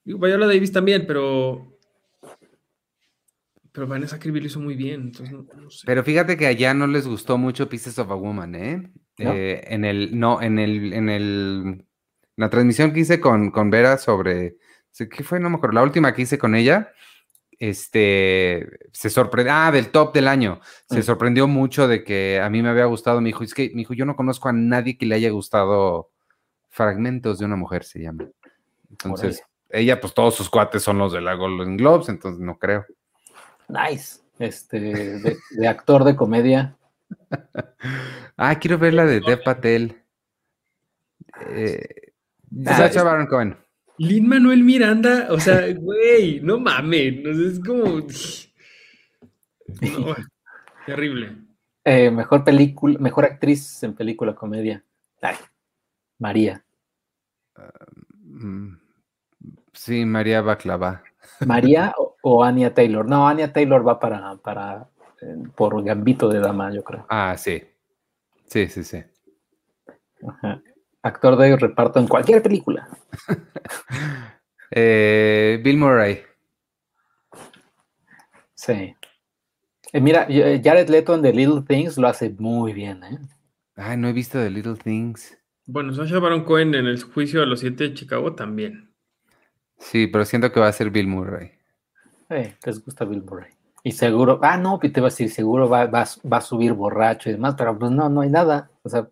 [0.04, 1.76] Viola Davis también, pero.
[3.72, 5.00] Pero Vanessa Kirby lo hizo muy bien.
[5.02, 5.82] Entonces, no, no sé.
[5.84, 8.92] Pero fíjate que allá no les gustó mucho Pieces of a Woman, ¿eh?
[9.18, 9.32] ¿No?
[9.32, 11.84] Eh, en el, no, en el, en el,
[12.36, 14.58] la transmisión que hice con, con Vera sobre,
[14.96, 15.40] ¿qué fue?
[15.40, 16.92] No me acuerdo, la última que hice con ella,
[17.58, 21.02] este, se sorprendió, ah, del top del año, se Mm.
[21.02, 23.94] sorprendió mucho de que a mí me había gustado, me dijo, es que, me dijo,
[23.94, 26.10] yo no conozco a nadie que le haya gustado
[26.70, 28.28] Fragmentos de una mujer, se llama.
[28.90, 32.84] Entonces, ella, pues todos sus cuates son los de la Golden Globes, entonces no creo.
[33.68, 34.20] Nice.
[34.38, 36.76] Este, de, de actor de comedia.
[38.40, 40.00] Ah, quiero ver la de Dev Patel.
[41.50, 42.12] Eh,
[42.66, 43.56] Ah, Sacha Baron Cohen.
[43.98, 47.24] Lin Manuel Miranda, o sea, güey, no mames.
[47.26, 47.84] Es como.
[49.82, 50.16] No,
[50.86, 51.36] terrible.
[51.84, 54.82] Eh, mejor película, mejor actriz en película comedia.
[55.20, 55.36] Ay,
[56.18, 56.64] María.
[58.24, 58.76] Mm,
[59.78, 61.02] Sí, María Baclava.
[61.46, 63.06] María o, o Anya Taylor.
[63.08, 64.88] No, Anya Taylor va para, para
[65.20, 67.06] eh, por Gambito de Dama, yo creo.
[67.08, 67.62] Ah, sí.
[68.46, 69.04] Sí, sí, sí.
[70.26, 70.60] Ajá.
[71.02, 72.88] Actor de reparto en cualquier película.
[74.70, 76.20] Eh, Bill Murray.
[78.54, 78.94] Sí.
[79.92, 83.18] Eh, mira, eh, Jared Leto en The Little Things lo hace muy bien, ¿eh?
[83.76, 85.38] Ay, no he visto The Little Things.
[85.64, 88.92] Bueno, Sasha Baron Cohen en el juicio de los siete de Chicago también.
[89.78, 91.52] Sí, pero siento que va a ser Bill Murray.
[92.28, 93.50] Eh, les gusta Bill Murray.
[93.84, 97.30] Y seguro, ah, no, te iba a decir, seguro va, va, va a subir borracho
[97.30, 98.70] y demás, pero pues no, no hay nada.
[98.82, 99.08] O sea, va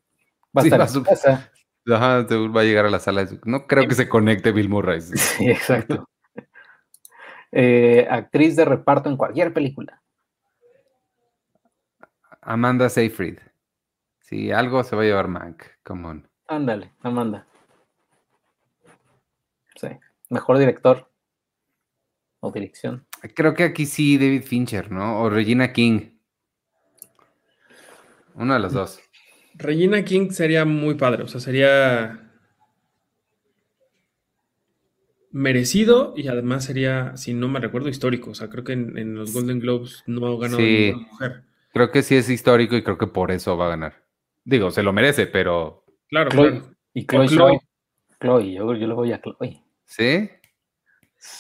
[0.57, 1.51] a Sí, estar va en su casa.
[1.89, 3.25] Ajá, seguro va a llegar a la sala.
[3.25, 5.01] de No creo que se conecte Bill Murray.
[5.17, 6.09] Sí, exacto.
[7.53, 10.03] Eh, actriz de reparto en cualquier película.
[12.43, 13.39] Amanda Seyfried.
[14.21, 15.63] Sí, algo se va a llevar Mank.
[15.85, 16.29] Come on.
[16.49, 17.47] Ándale, Amanda.
[19.77, 19.89] Sí.
[20.31, 21.11] Mejor director
[22.41, 23.07] o dirección.
[23.35, 25.21] Creo que aquí sí David Fincher, ¿no?
[25.21, 26.17] O Regina King.
[28.35, 29.01] Una de las dos.
[29.59, 32.23] Regina King sería muy padre, o sea, sería
[35.31, 38.31] merecido y además sería, si no me recuerdo, histórico.
[38.31, 40.87] O sea, creo que en, en los Golden Globes no ha ganado Sí.
[40.93, 41.43] ninguna mujer.
[41.73, 44.03] Creo que sí es histórico y creo que por eso va a ganar.
[44.45, 46.51] Digo, se lo merece, pero Claro, Chloe.
[46.61, 46.75] claro.
[46.95, 47.59] Y Chloe, Chloe.
[48.21, 49.63] Chloe, yo, yo le voy a Chloe.
[49.85, 50.31] ¿sí?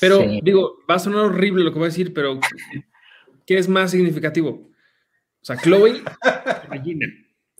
[0.01, 0.41] Pero Sí.
[0.43, 2.39] digo, va a sonar horrible lo que voy a decir, pero
[3.47, 4.51] ¿qué es más significativo?
[5.41, 7.07] O sea, Chloe o Regina.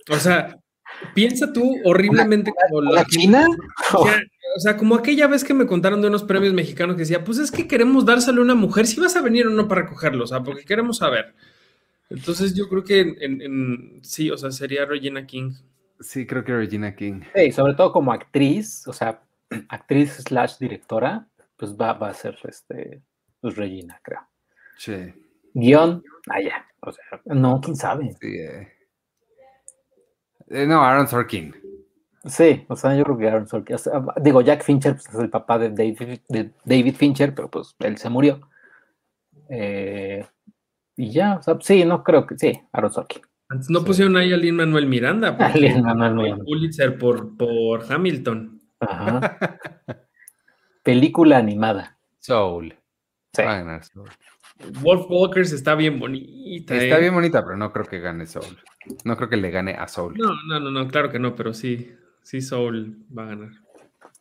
[0.09, 0.57] O sea,
[1.13, 3.45] piensa tú horriblemente como ¿La China?
[4.05, 4.19] Ya,
[4.55, 7.37] o sea, como aquella vez que me contaron de unos premios mexicanos que decía, pues
[7.37, 10.23] es que queremos dárselo a una mujer, si vas a venir o no para recogerlo,
[10.23, 11.35] o sea, porque queremos saber.
[12.09, 15.51] Entonces yo creo que en, en- sí, o sea, sería Regina King.
[15.99, 17.21] Sí, creo que Regina King.
[17.35, 19.21] Sí, sobre todo como actriz, o sea,
[19.69, 21.27] actriz slash directora,
[21.57, 23.01] pues va, va a ser este,
[23.41, 24.21] pues Regina, creo.
[24.77, 25.13] Sí.
[25.53, 26.65] Guión, allá.
[26.81, 28.15] O sea, no, quién sabe.
[28.21, 28.71] sí, eh.
[30.49, 31.55] Eh, no, Aaron Sorkin.
[32.25, 35.19] Sí, o sea, yo creo que Aaron Sorkin, o sea, digo, Jack Fincher pues, es
[35.19, 38.49] el papá de David, de David Fincher, pero pues él se murió.
[39.49, 40.25] Eh,
[40.95, 43.21] y ya, o sea, sí, no creo que, sí, Aaron Sorkin.
[43.49, 46.43] Antes no pusieron ahí a Lin Manuel Miranda, porque Lin-Manuel Miranda.
[46.43, 48.61] Pulitzer por, por Hamilton.
[48.79, 49.37] Ajá.
[50.83, 51.97] Película animada.
[52.19, 52.75] Soul.
[53.33, 53.41] Sí.
[53.41, 54.09] A Soul.
[54.81, 56.75] Wolf Walkers está bien bonita.
[56.75, 57.01] Está ¿eh?
[57.01, 58.57] bien bonita, pero no creo que gane Soul.
[59.03, 60.15] No creo que le gane a Soul.
[60.17, 61.91] No, no, no, no, claro que no, pero sí,
[62.23, 63.49] sí Soul va a ganar.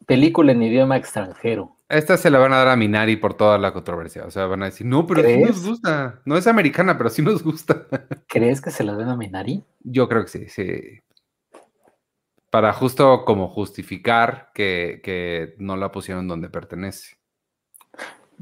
[0.06, 1.76] Película en idioma extranjero.
[1.88, 4.24] Esta se la van a dar a Minari por toda la controversia.
[4.24, 5.64] O sea, van a decir, no, pero sí nos ¿Crees?
[5.64, 6.20] gusta.
[6.24, 7.86] No es americana, pero sí nos gusta.
[8.28, 9.62] ¿Crees que se la den a Minari?
[9.80, 11.00] Yo creo que sí, sí.
[12.50, 17.15] Para justo como justificar que, que no la pusieron donde pertenece.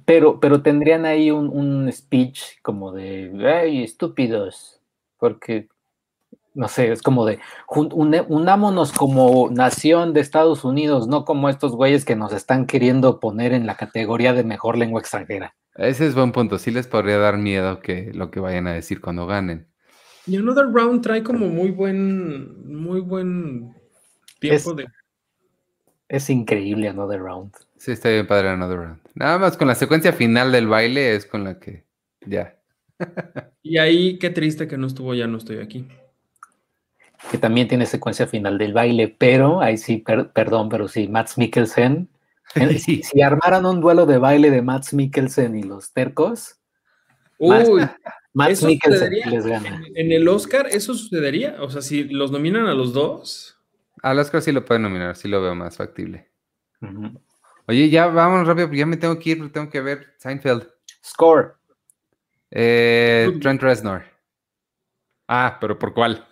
[0.04, 4.80] Pero, pero tendrían ahí un, un speech como de, ¡ay, estúpidos!
[5.18, 5.68] Porque,
[6.52, 11.48] no sé, es como de, "Jun- une- unámonos como nación de Estados Unidos, no como
[11.48, 15.54] estos güeyes que nos están queriendo poner en la categoría de mejor lengua extranjera.
[15.76, 16.58] Ese es buen punto.
[16.58, 19.66] Sí les podría dar miedo que lo que vayan a decir cuando ganen.
[20.26, 23.74] Y Another Round trae como muy buen, muy buen
[24.38, 24.86] tiempo Es- de.
[26.08, 27.52] Es increíble Another Round.
[27.84, 28.98] Sí, está bien padre Another Round.
[29.14, 31.84] Nada más con la secuencia final del baile es con la que
[32.24, 32.56] ya.
[33.62, 35.86] Y ahí, qué triste que no estuvo, ya no estoy aquí.
[37.30, 41.36] que también tiene secuencia final del baile, pero ahí sí, per- perdón, pero sí, Max
[41.36, 42.08] Mikkelsen.
[42.54, 46.56] en- si, si armaran un duelo de baile de Max Mikkelsen y los tercos,
[47.36, 47.82] Uy,
[48.32, 49.26] Max ¿eso Mikkelsen sucedería?
[49.26, 49.82] les gana.
[49.94, 51.56] En el Oscar, ¿eso sucedería?
[51.60, 53.58] O sea, si los nominan a los dos.
[54.02, 56.30] Al Oscar sí lo pueden nominar, sí lo veo más factible.
[56.80, 57.20] Ujú.
[57.66, 60.68] Oye, ya vámonos rápido, porque ya me tengo que ir, tengo que ver Seinfeld.
[61.02, 61.54] Score.
[62.50, 64.04] Eh, Trent Reznor.
[65.26, 66.26] Ah, pero ¿por cuál?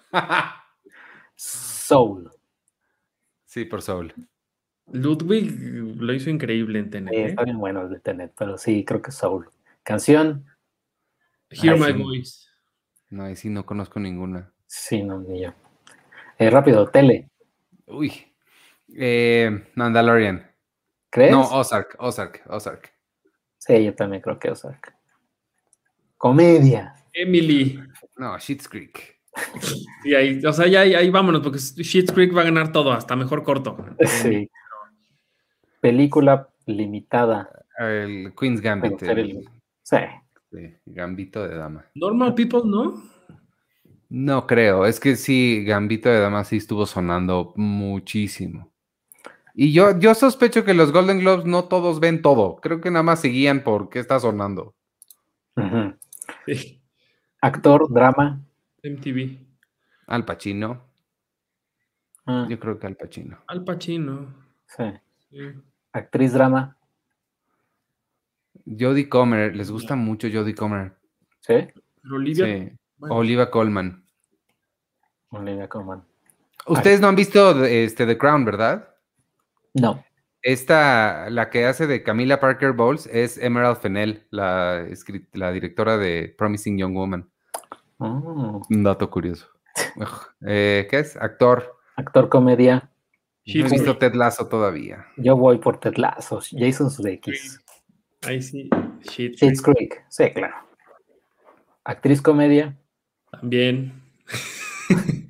[1.35, 2.31] Soul.
[3.45, 4.15] sí, por Soul.
[4.93, 7.13] Ludwig lo hizo increíble en TNT.
[7.13, 9.49] Eh, está bien bueno el de Tenet, pero sí, creo que Soul.
[9.83, 10.45] Canción.
[11.51, 12.03] Hear Ay, My sí.
[12.03, 12.49] Voice.
[13.11, 14.53] No, ahí sí no conozco ninguna.
[14.67, 15.55] Sí, no, ni yo.
[16.39, 17.31] Eh, rápido, tele.
[17.87, 18.13] Uy.
[18.95, 20.52] Eh, Mandalorian.
[21.13, 21.31] ¿Crees?
[21.31, 22.91] No, Ozark, Ozark, Ozark.
[23.59, 24.95] Sí, yo también creo que Ozark.
[26.17, 26.95] Comedia.
[27.13, 27.79] Emily.
[28.17, 29.21] No, Shit's Creek.
[30.05, 32.93] Y ahí, o sea, ya ahí, ahí vámonos, porque Schitt's Creek va a ganar todo,
[32.93, 33.77] hasta mejor corto.
[34.05, 34.51] Sí.
[35.81, 37.51] Película limitada.
[37.79, 39.03] El Queen's Gambit.
[39.03, 39.49] El- el-
[39.83, 39.97] Sí.
[40.51, 41.85] sí, Gambito de Dama.
[41.95, 43.03] Normal People, ¿no?
[44.09, 48.72] No creo, es que sí, Gambito de Dama sí estuvo sonando muchísimo.
[49.55, 52.57] Y yo, yo sospecho que los Golden Globes no todos ven todo.
[52.57, 54.75] Creo que nada más seguían por qué está sonando.
[55.57, 55.95] Ujú.
[56.47, 56.81] Sí.
[57.41, 58.41] Actor, drama.
[58.83, 59.39] MTV.
[60.07, 60.85] Al Pacino.
[62.27, 63.39] Ah, Yo creo que Al Pacino.
[63.47, 64.35] Al Pacino.
[64.67, 64.85] sí.
[65.31, 65.39] Sí.
[65.95, 66.77] Actriz, drama.
[68.67, 70.93] Jodie Comer, les gusta mucho Jodie Comer.
[71.41, 71.55] Sí.
[72.03, 72.45] Pero Olivia.
[72.47, 72.77] Sí.
[72.97, 74.05] bueno, Oliva Colman.
[75.31, 76.05] Olivia Colman.
[76.67, 78.92] Ustedes no han visto este, The Crown, ¿verdad?
[79.75, 80.05] No.
[80.43, 84.85] Esta, la que hace de Camila Parker Bowles, es Emerald Fennell, la,
[85.53, 87.31] directora de Promising Young Woman.
[87.99, 88.61] Oh.
[88.69, 89.49] Un dato curioso.
[90.45, 91.17] Eh, ¿Qué es?
[91.17, 91.79] Actor.
[91.97, 92.91] Actor, comedia.
[93.47, 93.99] No he visto.
[93.99, 95.07] Ted Lasso todavía.
[95.17, 96.41] Yo voy por Ted Lasso.
[96.51, 97.61] Jason Sudeikis.
[98.23, 98.69] Ahí sí.
[99.03, 99.39] Shit.
[99.63, 100.05] Creek.
[100.09, 100.55] Sí, claro.
[101.85, 102.77] Actriz, comedia.
[103.31, 104.03] También.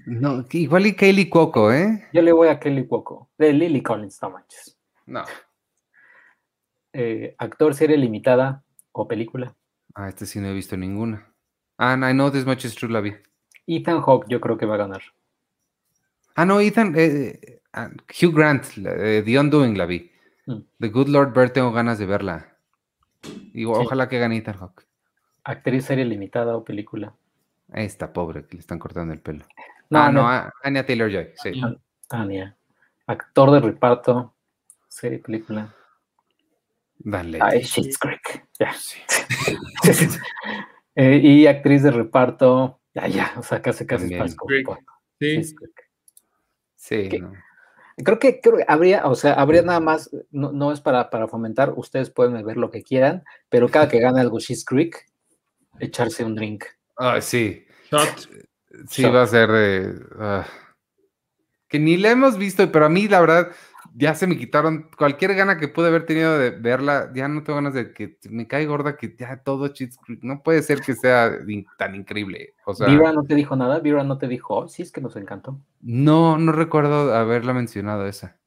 [0.07, 2.09] No, igual y Kaylee Cuoco, ¿eh?
[2.13, 3.31] Yo le voy a Kelly Cuoco.
[3.39, 4.77] De Lily Collins, no manches.
[5.07, 5.25] No.
[6.93, 9.55] Eh, actor, serie limitada o película.
[9.95, 11.33] Ah, este sí no he visto ninguna.
[11.79, 13.15] Ah, no, I know this much is true, la vi.
[13.67, 15.03] Ethan Hawke, yo creo que va a ganar.
[16.35, 20.11] Ah, no, Ethan, eh, ah, Hugh Grant, eh, The Undoing la vi.
[20.47, 20.59] Mm.
[20.81, 22.57] The Good Lord Bird tengo ganas de verla.
[23.55, 23.65] Y Sí.
[23.67, 24.85] ojalá que gane Ethan Hawke.
[25.45, 27.15] Actriz, serie limitada o película.
[27.73, 29.45] Está, pobre, que le están cortando el pelo.
[29.93, 30.29] No, ah, no, no.
[30.29, 31.61] ah, Anya Taylor-Joy, sí.
[31.61, 31.77] Ya.
[32.09, 32.57] Tania.
[33.07, 34.35] Actor de reparto.
[34.89, 35.75] Serie, película.
[36.97, 37.39] Dale.
[37.43, 38.49] Ah, es Schitt's Creek.
[38.59, 38.73] Ya.
[38.73, 38.99] Sí.
[40.95, 42.83] Eh, y actriz de reparto.
[42.93, 43.33] Ya, ya.
[43.39, 44.69] O sea, casi, casi Creek.
[45.19, 45.43] Sí.
[46.77, 47.33] Sí, no.
[48.05, 51.29] Creo que, creo que habría, o sea, habría nada más, no, no es para, para
[51.29, 55.07] fomentar, ustedes pueden ver lo que quieran, pero cada que gane algo She's Creek,
[55.81, 56.65] echarse un drink.
[56.99, 58.29] Ah, sí, Shot.
[58.89, 60.01] Sí va a ser de...
[60.19, 60.47] ah.
[61.69, 63.51] que ni la hemos visto, pero a mí la verdad
[63.95, 67.57] ya se me quitaron cualquier gana que pude haber tenido de verla, ya no tengo
[67.57, 71.31] ganas de que me cae gorda que ya todo Cheats no puede ser que sea
[71.47, 72.55] in- tan increíble.
[72.65, 75.01] O sea, Vira no te dijo nada, Vira no te dijo, "Oh, sí, es que
[75.03, 75.61] nos encantó.
[75.83, 78.39] no, no recuerdo haberla mencionado esa.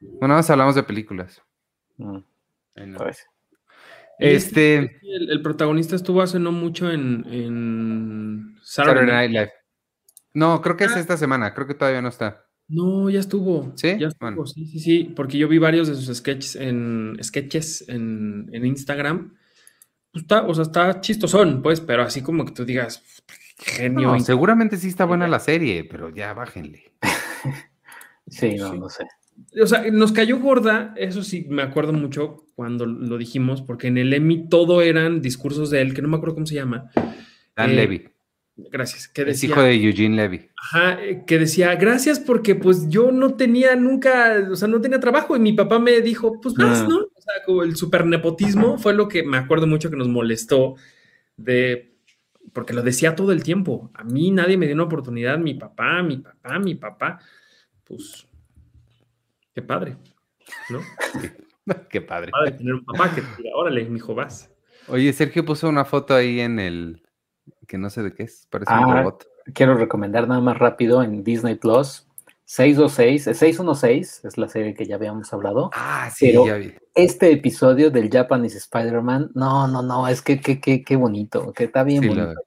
[0.00, 1.42] Bueno, más hablamos de películas.
[1.96, 2.18] Mm,
[2.86, 2.98] no.
[4.20, 9.52] Y Este, El, el protagonista estuvo hace no mucho en, en Saturday Saturday Night Live.
[10.34, 11.00] No, creo que es Ah.
[11.00, 12.44] esta semana, creo que todavía no está.
[12.68, 13.72] No, ya estuvo.
[13.76, 13.96] ¿Sí?
[13.98, 14.46] Ya estuvo, Bueno.
[14.46, 15.12] sí, sí, sí.
[15.16, 19.34] Porque yo vi varios de sus sketches en sketches en, en Instagram.
[20.12, 23.02] Pues está, o sea, está chistosón, pues, pero así como que tú digas,
[23.58, 24.12] genio.
[24.12, 26.92] No, seguramente sí está buena la serie, pero ya bájenle.
[28.26, 28.78] Sí, no, Sí.
[28.78, 29.04] no sé.
[29.62, 33.96] O sea, nos cayó gorda, eso sí, me acuerdo mucho cuando lo dijimos, porque en
[33.96, 36.90] el Emmy todo eran discursos de él, que no me acuerdo cómo se llama.
[37.56, 38.08] Dan Eh, Levy,
[38.70, 39.06] Gracias.
[39.06, 40.48] Que es hijo de Eugene Levy.
[40.60, 44.98] Ajá, eh, que decía, gracias porque pues yo no tenía nunca, o sea, no tenía
[44.98, 46.86] trabajo y mi papá me dijo, pues vas, Ah.
[46.88, 46.96] ¿no?
[46.98, 50.74] O sea, como el super nepotismo fue lo que me acuerdo mucho que nos molestó
[51.36, 51.94] de,
[52.52, 56.02] porque lo decía todo el tiempo, a mí nadie me dio una oportunidad, mi papá,
[56.02, 57.20] mi papá, mi papá,
[57.84, 58.26] pues,
[59.54, 59.96] qué padre,
[60.68, 60.80] ¿no?
[61.90, 62.30] Qué padre.
[62.30, 64.50] Padre tener un papá que te diga, órale, mijo, vas.
[64.86, 67.02] Oye, Sergio puso una foto ahí en el
[67.68, 69.26] que no sé de qué es, parece un Ah, robot.
[69.54, 72.06] Quiero recomendar nada más rápido en Disney Plus.
[72.46, 75.70] 626, eh, 616 es la serie que ya habíamos hablado.
[75.74, 76.74] Ah, sí, pero- ya vi.
[76.94, 81.64] Este episodio del Japanese Spider-Man, no, no, no, es que qué que, qué bonito, que
[81.64, 82.32] está bien Sí, bonito.
[82.32, 82.42] lo-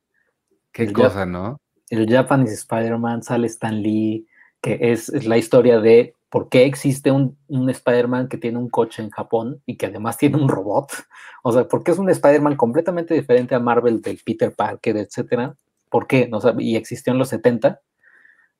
[0.73, 1.61] qué El cosa, ¿no?
[1.89, 4.25] el Japanese Spider-Man sale Stan Lee,
[4.59, 8.69] que es, es la historia de por qué existe un, un Spider-Man que tiene un
[8.69, 10.91] coche en Japón y que además tiene un robot.
[11.43, 15.55] O sea, ¿por qué es un Spider-Man completamente diferente a Marvel del Peter Parker, etcétera?
[15.89, 16.29] ¿Por qué?
[16.31, 17.81] O sea, y existió en los 70,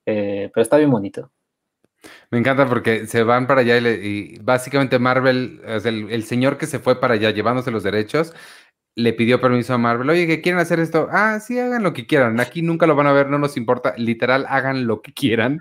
[0.08, 1.32] eh, pero está bien bonito.
[2.32, 6.58] Me encanta porque se van para allá y, básicamente Marvel, o sea, el, el señor
[6.58, 8.34] que se fue para allá llevándose los derechos,
[8.96, 12.08] le pidió permiso a Marvel, oye, que quieren hacer esto, ah, sí, hagan lo que
[12.08, 15.60] quieran, aquí nunca lo van a ver, no nos importa, literal, hagan lo que quieran.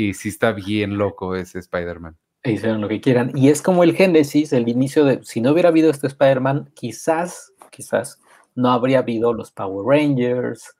[0.00, 2.16] Y sí está bien loco ese Spider-Man.
[2.42, 3.36] E hicieron lo que quieran.
[3.36, 7.52] Y es como el génesis, el inicio de, si no hubiera habido este Spider-Man, quizás,
[7.70, 8.18] quizás
[8.54, 10.74] no habría habido los Power Rangers,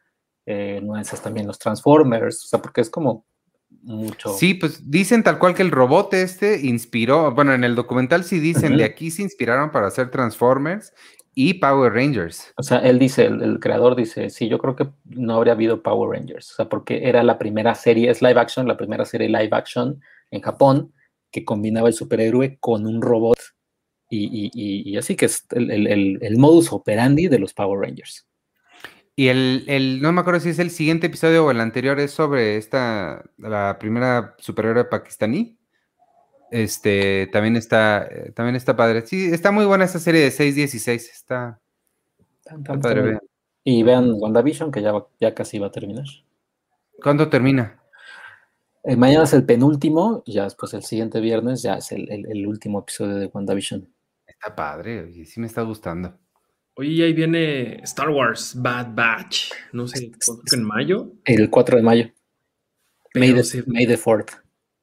[0.47, 3.27] eh, no es también los Transformers, o sea, porque es como
[3.83, 4.31] mucho.
[4.31, 8.41] Sí, pues dicen tal cual que el robot este inspiró, bueno, en el documental sí
[8.41, 10.95] dicen, de aquí se inspiraron para hacer Transformers
[11.35, 12.53] y Power Rangers.
[12.57, 15.83] O sea, él dice, el, el creador dice, sí, yo creo que no habría habido
[15.83, 19.29] Power Rangers, o sea, porque era la primera serie, es live action, la primera serie
[19.29, 20.01] live action
[20.31, 20.93] en Japón
[21.31, 23.39] que combinaba el superhéroe con un robot
[24.11, 27.55] y, y- y- y así que es el, el- el- el modus operandi de los
[27.55, 28.27] Power Rangers.
[29.15, 32.11] Y el, el, no me acuerdo si es el siguiente episodio o el anterior, es
[32.11, 35.60] sobre esta, la primera superhéroe pakistaní.
[36.51, 39.07] Este, también está, eh, también está padre.
[39.07, 41.61] Sí, está muy buena esta serie de 616, está,
[42.45, 43.21] Tan, está padre, vean.
[43.63, 46.07] Y vean WandaVision, que ya, va- ya casi va a terminar.
[47.03, 47.81] ¿Cuándo termina?
[48.85, 52.27] Eh, mañana es el penúltimo, y ya después el siguiente viernes ya es el, el-
[52.31, 53.87] el último episodio de WandaVision.
[54.27, 56.17] Está padre, oye, sí me está gustando.
[56.75, 60.11] Oye, ahí viene Star Wars Bad Batch, no sé,
[60.53, 61.13] en mayo.
[61.25, 62.05] El 4 de mayo.
[63.15, 64.41] May pero the, se- May the 4th.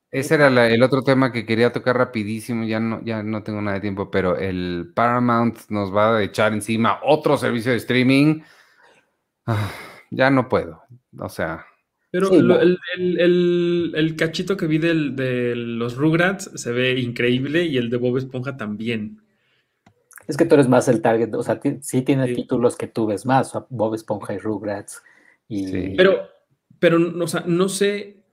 [0.10, 3.62] Ese era la- el otro tema que quería tocar rapidísimo, ya no, ya no tengo
[3.62, 8.42] nada de tiempo, pero el Paramount nos va a echar encima otro servicio de streaming.
[9.46, 9.72] Ah,
[10.12, 10.82] ya no puedo,
[11.20, 11.66] o sea,
[12.10, 12.62] Pero Sí, lo- no.
[12.62, 17.78] el, el- el- el cachito que vi del- de los Rugrats se ve increíble y
[17.78, 19.22] el de Bob Esponja también.
[20.26, 22.36] Es que tú eres más el target, o sea, sí tiene Sí.
[22.36, 25.04] títulos que tú ves más, Bob Esponja y Rugrats.
[25.50, 25.94] Y, Sí.
[25.98, 26.30] Pero,
[26.80, 28.24] pero o sea, no sé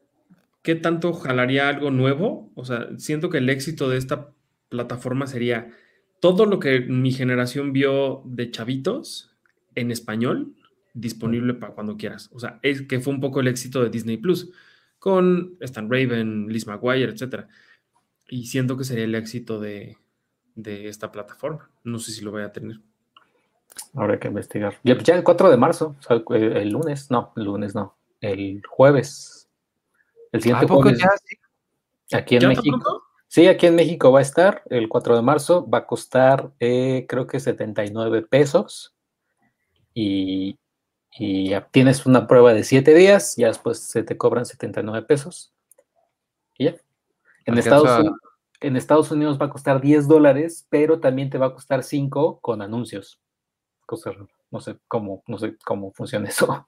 [0.65, 2.51] qué tanto jalaría algo nuevo.
[2.57, 4.31] O sea, siento que el éxito de esta
[4.71, 5.71] plataforma sería
[6.21, 9.31] todo lo que mi generación vio de chavitos
[9.75, 10.55] en español
[10.95, 12.31] disponible para cuando quieras.
[12.33, 14.51] O sea, es que fue un poco el éxito de Disney Plus
[14.99, 17.47] con Stan Raven, Liz McGuire, etcétera.
[18.27, 19.99] Y siento que sería el éxito de,
[20.55, 21.69] de esta plataforma.
[21.85, 22.81] No sé si lo voy a tener.
[23.93, 24.79] Habrá que investigar.
[24.83, 27.97] Ya, ya el 4 de marzo, o sea, el, el lunes, no, el lunes no,
[28.23, 29.44] el jueves.
[30.35, 31.11] El siguiente ¿a poco jueves, ya?
[31.25, 32.17] Sí.
[32.17, 33.05] aquí en ¿Ya tan México.
[33.29, 37.07] Sí, aquí en México va a estar el 4 de marzo, va a costar eh,
[37.09, 38.97] creo que 79 pesos
[39.95, 40.59] y,
[41.17, 45.53] y tienes una prueba de 7 días, ya después se te cobran 79 pesos
[46.59, 46.75] Y ya.
[47.45, 48.19] En Estados, Unidos,
[48.61, 52.41] en Estados Unidos va a costar 10 dólares, pero también te va a costar 5
[52.41, 53.21] con anuncios.
[54.51, 56.67] No sé cómo, no sé cómo funciona eso.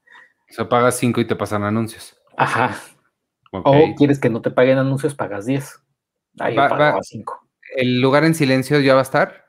[0.48, 2.16] O sea, pagas 5 y te pasan anuncios.
[2.36, 2.76] Ajá.
[3.64, 5.78] O quieres que no te paguen anuncios, pagas 10.
[6.38, 7.48] Ahí Va- va- pagaba 5.
[7.76, 9.44] ¿El lugar en silencio ya va a estar?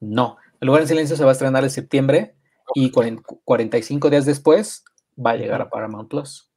[0.00, 0.36] No.
[0.60, 2.34] El lugar en silencio se va a estrenar en septiembre
[2.74, 4.84] y 40 45 días después
[5.18, 6.50] va a llegar a Paramount Plus.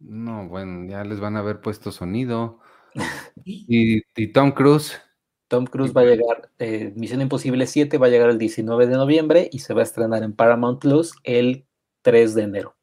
[0.00, 2.60] No, bueno, ya les van a haber puesto sonido.
[3.44, 5.00] Y, y Tom Cruise.
[5.48, 8.96] Tom Cruise va a llegar, eh, Misión Imposible 7 va a llegar el 19 de
[8.96, 11.66] noviembre y se va a estrenar en Paramount Plus el
[12.02, 12.76] 3 de enero.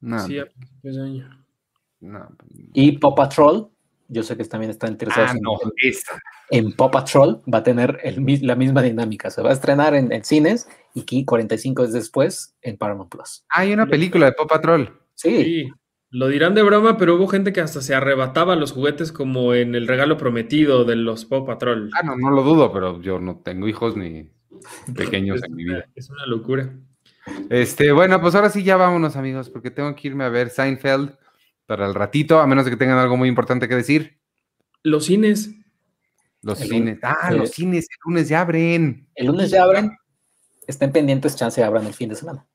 [0.00, 0.36] No, Sí,
[0.82, 1.43] de año.
[2.04, 2.28] No.
[2.72, 3.68] Y Paw Patrol,
[4.08, 5.52] yo sé que también están interesados Ah, en- no,
[5.82, 6.18] esa.
[6.50, 9.30] en Paw Patrol, va a tener el la misma dinámica.
[9.30, 13.44] Se va a estrenar en, en cines y aquí 45 días después en Paramount Plus.
[13.48, 15.00] Hay una película de Paw Patrol.
[15.14, 15.68] Sí, Sí,
[16.10, 19.74] lo dirán de broma, pero hubo gente que hasta se arrebataba los juguetes como en
[19.74, 21.90] el regalo prometido de los Paw Patrol.
[21.98, 24.28] Ah, no, no lo dudo, pero yo no tengo hijos ni
[24.96, 25.86] pequeños en mi vida.
[25.94, 26.70] Es una locura.
[27.48, 31.16] Este, bueno, pues ahora sí ya vámonos, amigos, porque tengo que irme a ver Seinfeld
[31.66, 34.18] para el ratito, a menos de que tengan algo muy importante que decir.
[34.82, 35.50] Los cines,
[36.42, 36.98] Los El cines.
[37.02, 39.08] Ah, los cines, el lunes ya abren.
[39.14, 39.96] el lunes ya abren,
[40.66, 42.46] estén pendientes, chance abran el fin de semana.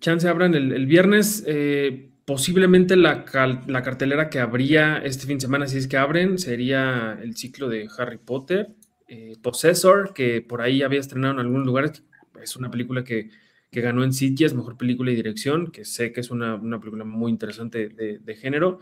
[0.00, 1.44] chance abran el, el viernes.
[1.46, 5.96] eh, posiblemente la, cal- la cartelera que habría este fin de semana, si es que
[5.96, 8.68] abren, sería el ciclo de Harry Potter,
[9.08, 12.02] eh, Possessor, que por ahí había estrenado en algunos lugares.
[12.40, 13.28] Es una película que,
[13.72, 17.04] que ganó en Sitges, mejor película y dirección, que sé que es una, una película
[17.04, 18.80] muy interesante de, género.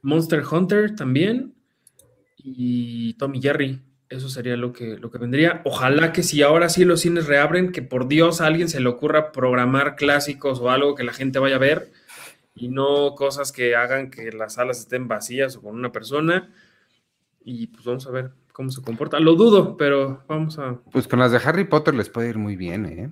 [0.00, 1.54] Monster Hunter también.
[2.36, 3.80] Y Tommy Jerry.
[4.08, 5.60] Eso sería lo que, lo que vendría.
[5.64, 8.88] Ojalá que si ahora sí los cines reabren, que por Dios a alguien se le
[8.88, 11.90] ocurra programar clásicos o algo que la gente vaya a ver
[12.54, 16.52] y no cosas que hagan que las salas estén vacías o con una persona.
[17.44, 19.18] Y pues vamos a ver cómo se comporta.
[19.18, 20.78] Lo dudo, pero vamos a...
[20.92, 23.10] Pues con las de Harry Potter les puede ir muy bien, ¿eh?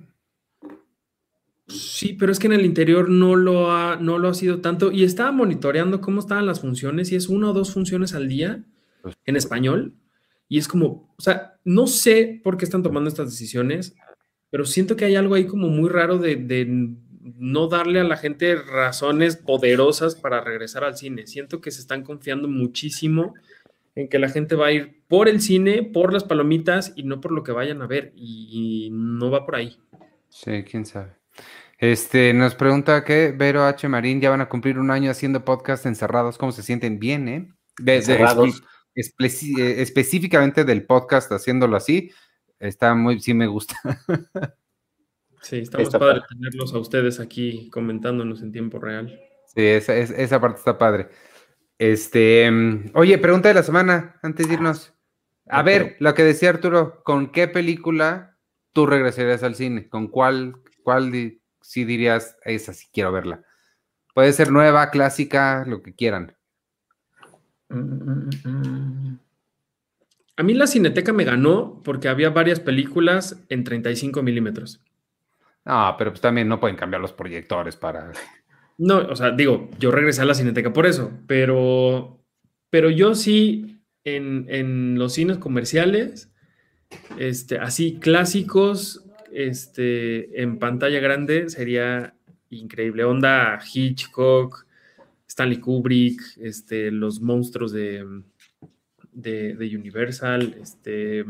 [1.69, 4.91] Sí, pero es que en el interior no lo ha, no lo ha sido tanto.
[4.91, 8.63] Y estaba monitoreando cómo estaban las funciones y es una o dos funciones al día
[9.01, 9.93] Pues en español.
[10.47, 13.95] Y es como, o sea, no sé por qué están tomando estas decisiones,
[14.49, 16.95] pero siento que hay algo ahí como muy raro de, de
[17.37, 21.27] no darle a la gente razones poderosas para regresar al cine.
[21.27, 23.35] Siento que se están confiando muchísimo
[23.93, 27.21] en que la gente va a ir por el cine, por las palomitas y no
[27.21, 28.11] por lo que vayan a ver.
[28.15, 29.77] Y, y no va por ahí.
[30.29, 31.18] Sí, quién sabe.
[31.79, 33.87] Este, nos pregunta que Vero H.
[33.87, 36.37] Marín ya van a cumplir un año haciendo podcast encerrados.
[36.37, 37.47] ¿Cómo se sienten bien, eh?
[37.79, 38.61] De- de- Encerrados.
[38.95, 42.11] espe- espe- eh, específicamente del podcast haciéndolo así,
[42.59, 43.75] está muy, sí me gusta.
[45.41, 46.35] Sí, estamos Está padre padre.
[46.35, 49.17] tenerlos a ustedes aquí comentándonos en tiempo real.
[49.55, 51.07] Sí, esa, es- esa parte está padre.
[51.77, 52.51] Este,
[52.93, 54.93] oye, pregunta de la semana, antes de irnos.
[55.47, 58.37] A ver, pero- lo que decía Arturo, ¿con qué película
[58.73, 59.87] tú regresarías al cine?
[59.87, 61.09] ¿Con cuál, cuál
[61.69, 63.43] sí dirías, esa sí quiero verla?
[64.15, 66.35] Puede ser nueva, clásica, lo que quieran.
[70.35, 74.81] A mí la Cineteca me ganó porque había varias películas en 35 milímetros.
[75.63, 78.11] No, pero pues también no pueden cambiar los proyectores para...
[78.79, 82.23] No, o sea, digo, yo regresé a la Cineteca por eso, pero,
[82.69, 86.31] pero yo sí en, en los cines comerciales,
[87.17, 92.13] este, así clásicos, este, en pantalla grande sería
[92.49, 93.03] increíble.
[93.03, 94.65] Onda Hitchcock,
[95.27, 98.05] Stanley Kubrick, este, los monstruos de,
[99.11, 101.25] de, de Universal, este,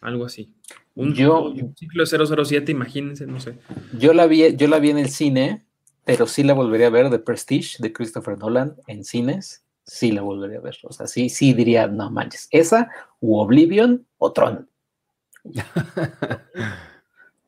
[0.00, 0.54] algo así.
[0.94, 3.58] Un, Yo- un ciclo 007, imagínense, no sé.
[3.98, 5.64] Yo la vi, yo la vi en el cine,
[6.04, 10.22] pero sí la volvería a ver, The Prestige de Christopher Nolan en cines, sí la
[10.22, 10.76] volvería a ver.
[10.82, 14.67] O sea, sí, sí diría, no manches, esa u Oblivion o Tron.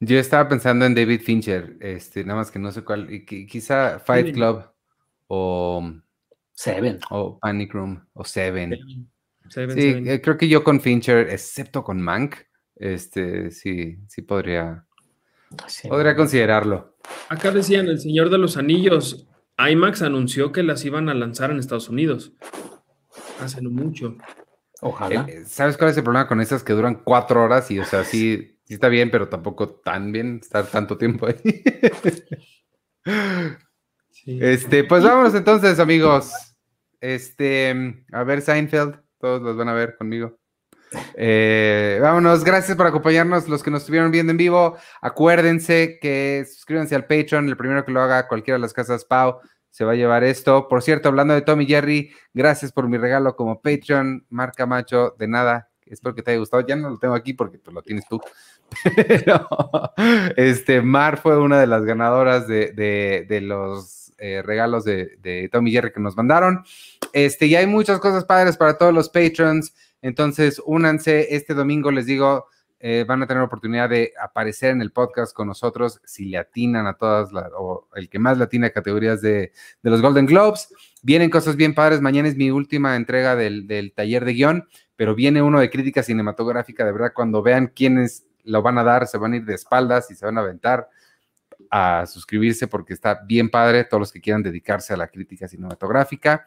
[0.03, 3.99] Yo estaba pensando en David Fincher, este, nada más que no sé cuál, y quizá
[3.99, 4.33] Fight.
[4.35, 4.65] Club
[5.29, 5.93] o,
[6.55, 7.01] Seven.
[7.11, 8.79] o Panic Room o Seven.
[9.51, 10.09] Seven, Sí, Seven.
[10.09, 12.37] eh, creo que yo con Fincher, excepto con Mank,
[12.77, 14.87] este, sí, sí podría,
[15.67, 15.89] Sí.
[15.89, 16.97] podría considerarlo.
[17.29, 19.27] Acá decían, El Señor de los Anillos,
[19.59, 22.33] IMAX anunció que las iban a lanzar en Estados Unidos.
[23.41, 24.17] Hace no mucho.
[24.81, 25.27] Ojalá.
[25.29, 27.71] Eh, ¿Sabes cuál es el problema con esas que duran cuatro horas?
[27.71, 31.37] Y, o sea, sí, sí está bien, pero tampoco tan bien estar tanto tiempo ahí.
[34.11, 34.39] Sí.
[34.41, 36.31] Este, pues vámonos entonces, amigos.
[37.01, 40.37] Este, a ver Seinfeld, todos los van a ver conmigo.
[41.15, 44.77] Eh, vámonos, gracias por acompañarnos, los que nos estuvieron viendo en vivo.
[45.01, 49.39] Acuérdense que suscríbanse al Patreon, el primero que lo haga, cualquiera de las casas Pau,
[49.71, 50.69] se va a llevar esto.
[50.69, 55.29] Por cierto, hablando de Tommy Jerry, gracias por mi regalo como Patreon, Marca Macho, de
[55.29, 55.71] nada.
[55.87, 56.65] Espero que te haya gustado.
[56.67, 58.21] Ya no lo tengo aquí porque pues, lo tienes tú.
[58.95, 59.49] Pero
[60.37, 65.93] este, Mar fue una de las ganadoras de, los eh, regalos de, de, Tommy Jerry
[65.93, 66.65] que nos mandaron.
[67.13, 69.75] Este, y hay muchas cosas padres para todos los patrons.
[70.03, 72.47] Entonces, únanse este domingo, les digo,
[72.83, 76.87] eh, van a tener oportunidad de aparecer en el podcast con nosotros si le atinan
[76.87, 77.29] a todas,
[77.59, 79.53] o el que más le atina a categorías de,
[79.83, 80.73] los Golden Globes.
[81.03, 82.01] Vienen cosas bien padres.
[82.01, 86.03] Mañana es mi última entrega del, del taller de guion, pero viene uno de crítica
[86.03, 86.87] cinematográfica.
[86.87, 90.11] De verdad, cuando vean quiénes lo van a dar, se van a ir de espaldas
[90.11, 90.89] y se van a aventar
[91.71, 93.85] a suscribirse porque está bien padre.
[93.85, 96.47] Todos los que quieran dedicarse a la crítica cinematográfica.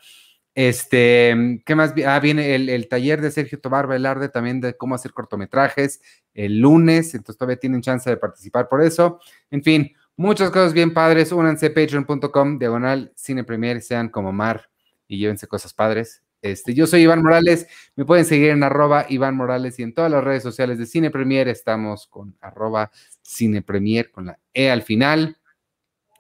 [0.56, 1.93] Este, ¿qué más?
[2.06, 6.01] Ah, viene el, taller de Sergio Tobar Velarde también de cómo hacer cortometrajes
[6.34, 9.20] el lunes, entonces todavía tienen chance de participar por eso.
[9.49, 11.32] En fin, muchas cosas bien padres.
[11.32, 14.70] Únanse patreon.com, diagonal, cine premier, sean como Mar
[15.08, 16.24] y llévense cosas padres.
[16.43, 20.12] Este, yo soy Iván Morales, me pueden seguir en arroba Iván Morales y en todas
[20.12, 22.91] las redes sociales de Cine Premier estamos con arroba
[23.22, 25.38] Cine Premier con la E al final.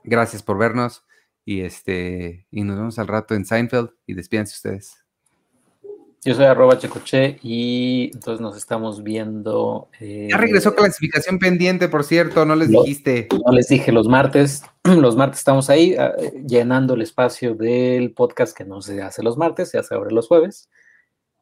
[0.03, 1.03] Gracias por vernos.
[1.45, 5.03] Y este, y nos vemos al rato en Seinfeld y despídense ustedes.
[6.25, 9.89] Yo soy arroba checoche y entonces nos estamos viendo.
[9.99, 13.27] Eh, ya regresó clasificación pendiente, por cierto, no les dijiste.
[13.45, 14.63] No les dije los martes.
[14.85, 16.13] Los martes estamos ahí ah,
[16.45, 20.27] llenando el espacio del podcast que no se hace los martes, se hace ahora los
[20.27, 20.69] jueves.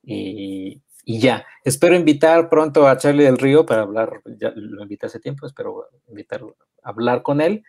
[0.04, 1.43] Y, y, ya.
[1.64, 4.22] Espero invitar pronto a Charlie del Río para hablar.
[4.39, 6.41] Ya lo invité hace tiempo, espero invitar
[6.84, 7.64] a hablar con él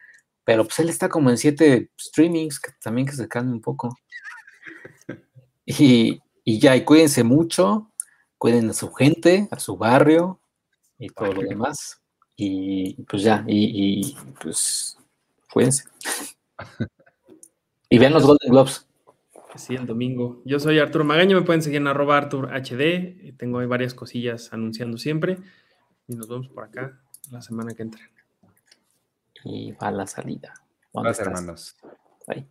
[0.44, 3.96] pero pues él está como en siete streamings, que también que se calme un poco.
[5.64, 7.92] Y, ya, y cuídense mucho,
[8.36, 10.40] cuiden a su gente, a su barrio
[10.98, 12.02] y todo lo demás.
[12.36, 14.98] Y pues ya, y, pues
[15.52, 15.84] cuídense.
[17.88, 18.86] y vean los Golden Globes.
[19.54, 20.42] Sí, el domingo.
[20.44, 23.36] Yo soy Arturo Magaño, me pueden seguir en arroba Artur HD.
[23.36, 25.38] Tengo ahí varias cosillas anunciando siempre.
[26.08, 28.02] Y nos vemos por acá la semana que entra
[29.44, 30.54] y va a la salida.
[30.92, 31.76] Gracias, hermanos.
[32.26, 32.46] Bye.